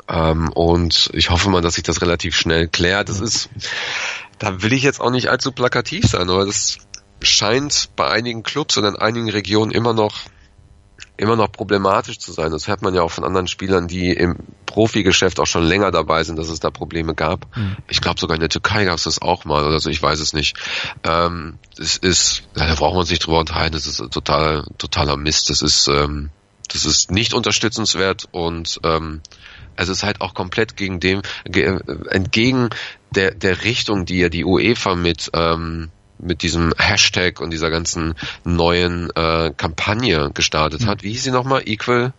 [0.08, 3.10] Ähm, und ich hoffe mal, dass sich das relativ schnell klärt.
[3.10, 3.50] Das ist,
[4.38, 6.78] da will ich jetzt auch nicht allzu plakativ sein, aber das
[7.20, 10.14] scheint bei einigen Clubs und in einigen Regionen immer noch
[11.16, 12.50] immer noch problematisch zu sein.
[12.50, 16.24] Das hört man ja auch von anderen Spielern, die im Profigeschäft auch schon länger dabei
[16.24, 17.56] sind, dass es da Probleme gab.
[17.56, 17.76] Mhm.
[17.88, 20.20] Ich glaube sogar in der Türkei gab es das auch mal oder so, ich weiß
[20.20, 20.56] es nicht.
[21.04, 25.50] Ähm, das ist, da braucht man sich drüber unterhalten, das ist total, totaler Mist.
[25.50, 26.30] Das ist, ähm,
[26.72, 29.22] das ist nicht unterstützenswert und ähm,
[29.76, 32.70] es ist halt auch komplett gegen dem, entgegen
[33.14, 38.14] der, der Richtung, die ja die UEFA mit ähm, mit diesem Hashtag und dieser ganzen
[38.44, 41.02] neuen äh, Kampagne gestartet hat.
[41.02, 41.62] Wie hieß sie nochmal?
[41.66, 42.12] Equal?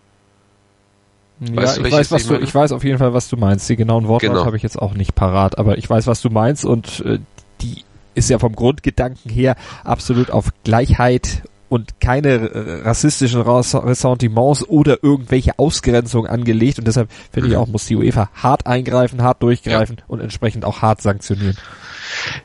[1.40, 3.70] Weißt ja, du, ich weiß, was du, ich weiß auf jeden Fall, was du meinst.
[3.70, 4.46] Die genauen Worte genau.
[4.46, 7.20] habe ich jetzt auch nicht parat, aber ich weiß, was du meinst und äh,
[7.62, 7.84] die
[8.16, 16.30] ist ja vom Grundgedanken her absolut auf Gleichheit und keine rassistischen Ressentiments oder irgendwelche Ausgrenzungen
[16.30, 17.62] angelegt und deshalb finde ich mhm.
[17.62, 20.04] auch, muss die UEFA hart eingreifen, hart durchgreifen ja.
[20.08, 21.58] und entsprechend auch hart sanktionieren.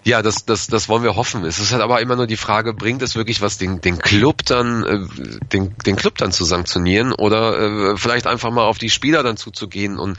[0.05, 1.45] Ja, das, das, das wollen wir hoffen.
[1.45, 4.45] Es ist halt aber immer nur die Frage, bringt es wirklich was, den, den Club
[4.45, 7.59] dann, äh, den, den Club dann zu sanktionieren oder
[7.93, 10.19] äh, vielleicht einfach mal auf die Spieler dann zuzugehen und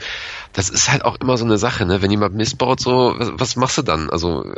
[0.52, 2.00] das ist halt auch immer so eine Sache, ne?
[2.02, 4.10] Wenn jemand missbaut, so, was, was machst du dann?
[4.10, 4.56] Also äh,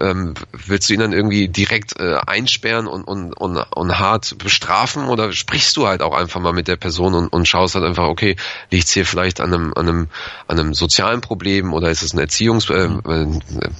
[0.00, 2.86] ähm, willst du ihn dann irgendwie direkt äh, einsperren?
[2.86, 6.76] und, und, und, und hart bestrafen oder sprichst du halt auch einfach mal mit der
[6.76, 8.36] Person und, und schaust halt einfach, okay,
[8.70, 10.08] liegt es hier vielleicht an einem, an einem,
[10.46, 13.70] an einem sozialen Problem oder ist es ein Erziehungs, äh, äh,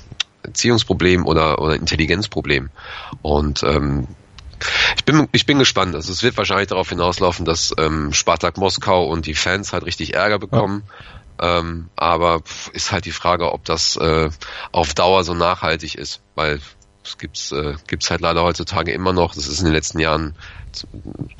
[0.44, 2.70] Erziehungsproblem oder, oder Intelligenzproblem?
[3.22, 4.06] Und ähm,
[4.96, 5.94] ich bin, ich bin gespannt.
[5.94, 10.14] Also es wird wahrscheinlich darauf hinauslaufen, dass ähm, Spartak Moskau und die Fans halt richtig
[10.14, 10.84] Ärger bekommen.
[11.40, 11.58] Ja.
[11.58, 14.30] Ähm, aber ist halt die Frage, ob das äh,
[14.70, 16.60] auf Dauer so nachhaltig ist, weil
[17.04, 19.34] es gibt's, äh, gibt's halt leider heutzutage immer noch.
[19.34, 20.36] Das ist in den letzten Jahren,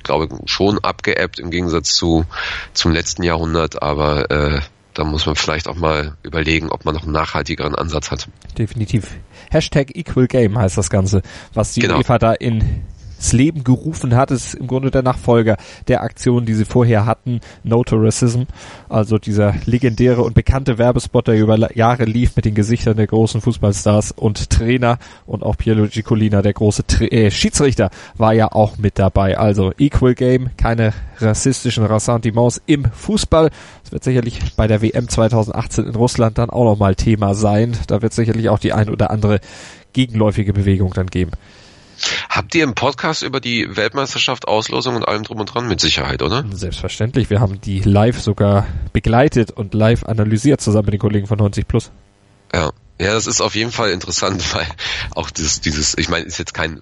[0.03, 2.27] glaube ich, schon abgeebbt im Gegensatz zu
[2.73, 4.61] zum letzten Jahrhundert, aber äh,
[4.95, 8.29] da muss man vielleicht auch mal überlegen, ob man noch einen nachhaltigeren Ansatz hat.
[8.59, 9.09] Definitiv.
[9.51, 11.23] Hashtag Equal Game heißt das Ganze,
[11.55, 11.99] was die genau.
[11.99, 12.83] UEFA da in
[13.23, 15.57] ins Leben gerufen hat, ist im Grunde der Nachfolger
[15.87, 18.43] der Aktion, die sie vorher hatten, No to Racism,
[18.89, 23.41] also dieser legendäre und bekannte Werbespot, der über Jahre lief mit den Gesichtern der großen
[23.41, 28.77] Fußballstars und Trainer und auch Pierluigi Colina, der große Tra äh, Schiedsrichter, war ja auch
[28.77, 29.39] mit dabei.
[29.39, 33.51] Also Equal Game, keine rassistischen Ressentiments im Fußball.
[33.85, 37.77] Das wird sicherlich bei der WM 2018 in Russland dann auch nochmal Thema sein.
[37.87, 39.39] Da wird sicherlich auch die ein oder andere
[39.93, 41.31] gegenläufige Bewegung dann geben.
[42.29, 46.23] Habt ihr im Podcast über die Weltmeisterschaft, Auslosung und allem drum und dran mit Sicherheit,
[46.23, 46.45] oder?
[46.51, 47.31] Selbstverständlich.
[47.31, 51.67] Wir haben die live sogar begleitet und live analysiert zusammen mit den Kollegen von 90
[51.69, 51.91] Plus.
[52.55, 52.73] Ja.
[53.01, 54.67] Ja, das ist auf jeden Fall interessant, weil
[55.15, 56.81] auch dieses, dieses, ich meine, ist jetzt kein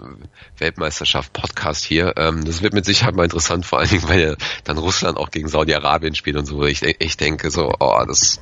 [0.59, 2.15] Weltmeisterschaft-Podcast hier.
[2.17, 4.35] Ähm, das wird mit Sicherheit mal interessant, vor allen Dingen, weil ja
[4.65, 6.65] dann Russland auch gegen Saudi-Arabien spielt und so.
[6.65, 8.41] Ich, ich denke so, oh, das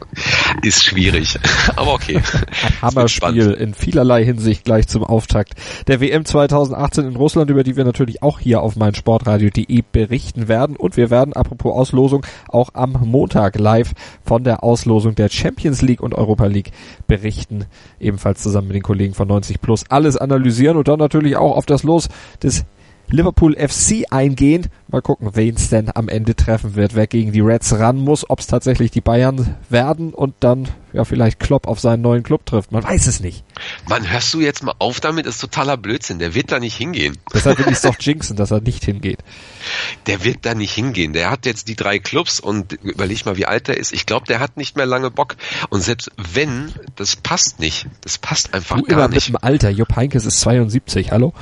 [0.63, 1.39] ist schwierig.
[1.77, 2.17] Aber okay.
[2.63, 5.53] Ein Hammerspiel in vielerlei Hinsicht gleich zum Auftakt
[5.87, 10.75] der WM 2018 in Russland, über die wir natürlich auch hier auf meinsportradio.de berichten werden.
[10.77, 13.93] Und wir werden, apropos Auslosung, auch am Montag live
[14.25, 16.73] von der Auslosung der Champions League und Europa League
[17.07, 17.58] berichten
[18.01, 21.67] ebenfalls zusammen mit den Kollegen von 90 Plus alles analysieren und dann natürlich auch auf
[21.67, 22.09] das Los
[22.43, 22.65] des
[23.11, 24.67] Liverpool FC eingehen.
[24.89, 28.29] Mal gucken, wen es denn am Ende treffen wird, wer gegen die Reds ran muss,
[28.29, 32.47] ob es tatsächlich die Bayern werden und dann ja vielleicht Klopp auf seinen neuen Club
[32.47, 32.73] trifft.
[32.73, 33.45] Man weiß es nicht.
[33.89, 35.27] Mann, hörst du jetzt mal auf damit?
[35.27, 36.19] Das ist totaler Blödsinn.
[36.19, 37.19] Der wird da nicht hingehen.
[37.33, 39.19] Deshalb will ich es doch jinxen, dass er nicht hingeht.
[40.07, 41.13] Der wird da nicht hingehen.
[41.13, 43.93] Der hat jetzt die drei Clubs und überleg mal, wie alt er ist.
[43.93, 45.37] Ich glaube, der hat nicht mehr lange Bock.
[45.69, 47.87] Und selbst wenn, das passt nicht.
[48.01, 49.29] Das passt einfach du gar immer nicht.
[49.31, 49.69] mit dem Alter.
[49.71, 51.35] Jupp Heinkes ist 72, hallo?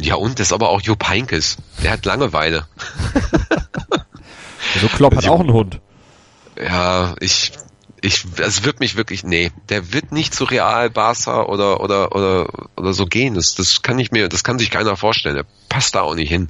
[0.00, 1.58] Ja, und das ist aber auch Jupp Heinkes.
[1.82, 2.66] Der hat Langeweile.
[4.74, 5.80] also Klopp hat auch einen Hund.
[6.60, 7.52] Ja, ich,
[8.02, 12.48] ich, es wird mich wirklich, nee, der wird nicht zu Real, Barca oder, oder, oder,
[12.76, 13.34] oder so gehen.
[13.34, 15.36] Das, das kann ich mir, das kann sich keiner vorstellen.
[15.36, 16.48] Der passt da auch nicht hin.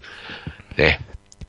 [0.76, 0.96] Nee.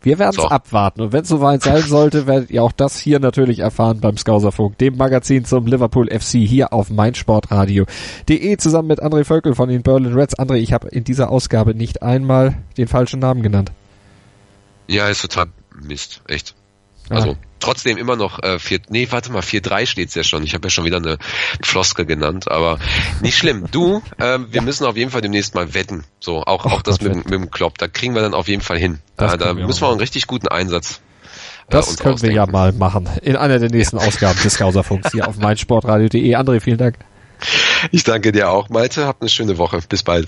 [0.02, 0.48] Wir werden es so.
[0.48, 4.16] abwarten und wenn es soweit sein sollte, werdet ihr auch das hier natürlich erfahren beim
[4.16, 9.82] Skauserfunk, dem Magazin zum Liverpool FC hier auf meinsportradio.de zusammen mit André Völkel von den
[9.82, 10.40] Berlin Reds.
[10.40, 13.74] André, ich habe in dieser Ausgabe nicht einmal den falschen Namen genannt.
[14.88, 15.48] Ja, ist total
[15.82, 16.56] Mist, echt.
[17.10, 20.44] Also trotzdem immer noch äh, vier, nee, warte mal, 4-3 steht's ja schon.
[20.44, 21.18] Ich habe ja schon wieder eine
[21.62, 22.80] Floskel genannt, aber
[23.22, 23.66] nicht schlimm.
[23.72, 26.04] Du, ähm, wir müssen auf jeden Fall demnächst mal wetten.
[26.20, 27.78] So, auch, auch das mit, mit dem Klopp.
[27.78, 29.00] Da kriegen wir dann auf jeden Fall hin.
[29.18, 31.02] Da, da wir müssen wir auch einen richtig guten Einsatz.
[31.68, 32.36] Äh, das können ausdenken.
[32.36, 33.10] wir ja mal machen.
[33.22, 36.36] In einer der nächsten Ausgaben des Gauserfunks hier auf meinsportradio.de.
[36.36, 36.98] André, vielen Dank.
[37.92, 39.06] Ich danke dir auch, Malte.
[39.06, 39.80] Habt eine schöne Woche.
[39.88, 40.28] Bis bald.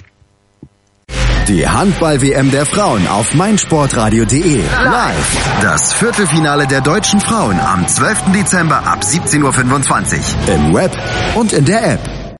[1.47, 4.57] Die Handball-WM der Frauen auf meinsportradio.de.
[4.59, 5.61] Live.
[5.61, 8.31] Das Viertelfinale der deutschen Frauen am 12.
[8.33, 10.55] Dezember ab 17.25 Uhr.
[10.55, 10.95] Im Web
[11.35, 12.20] und in der App.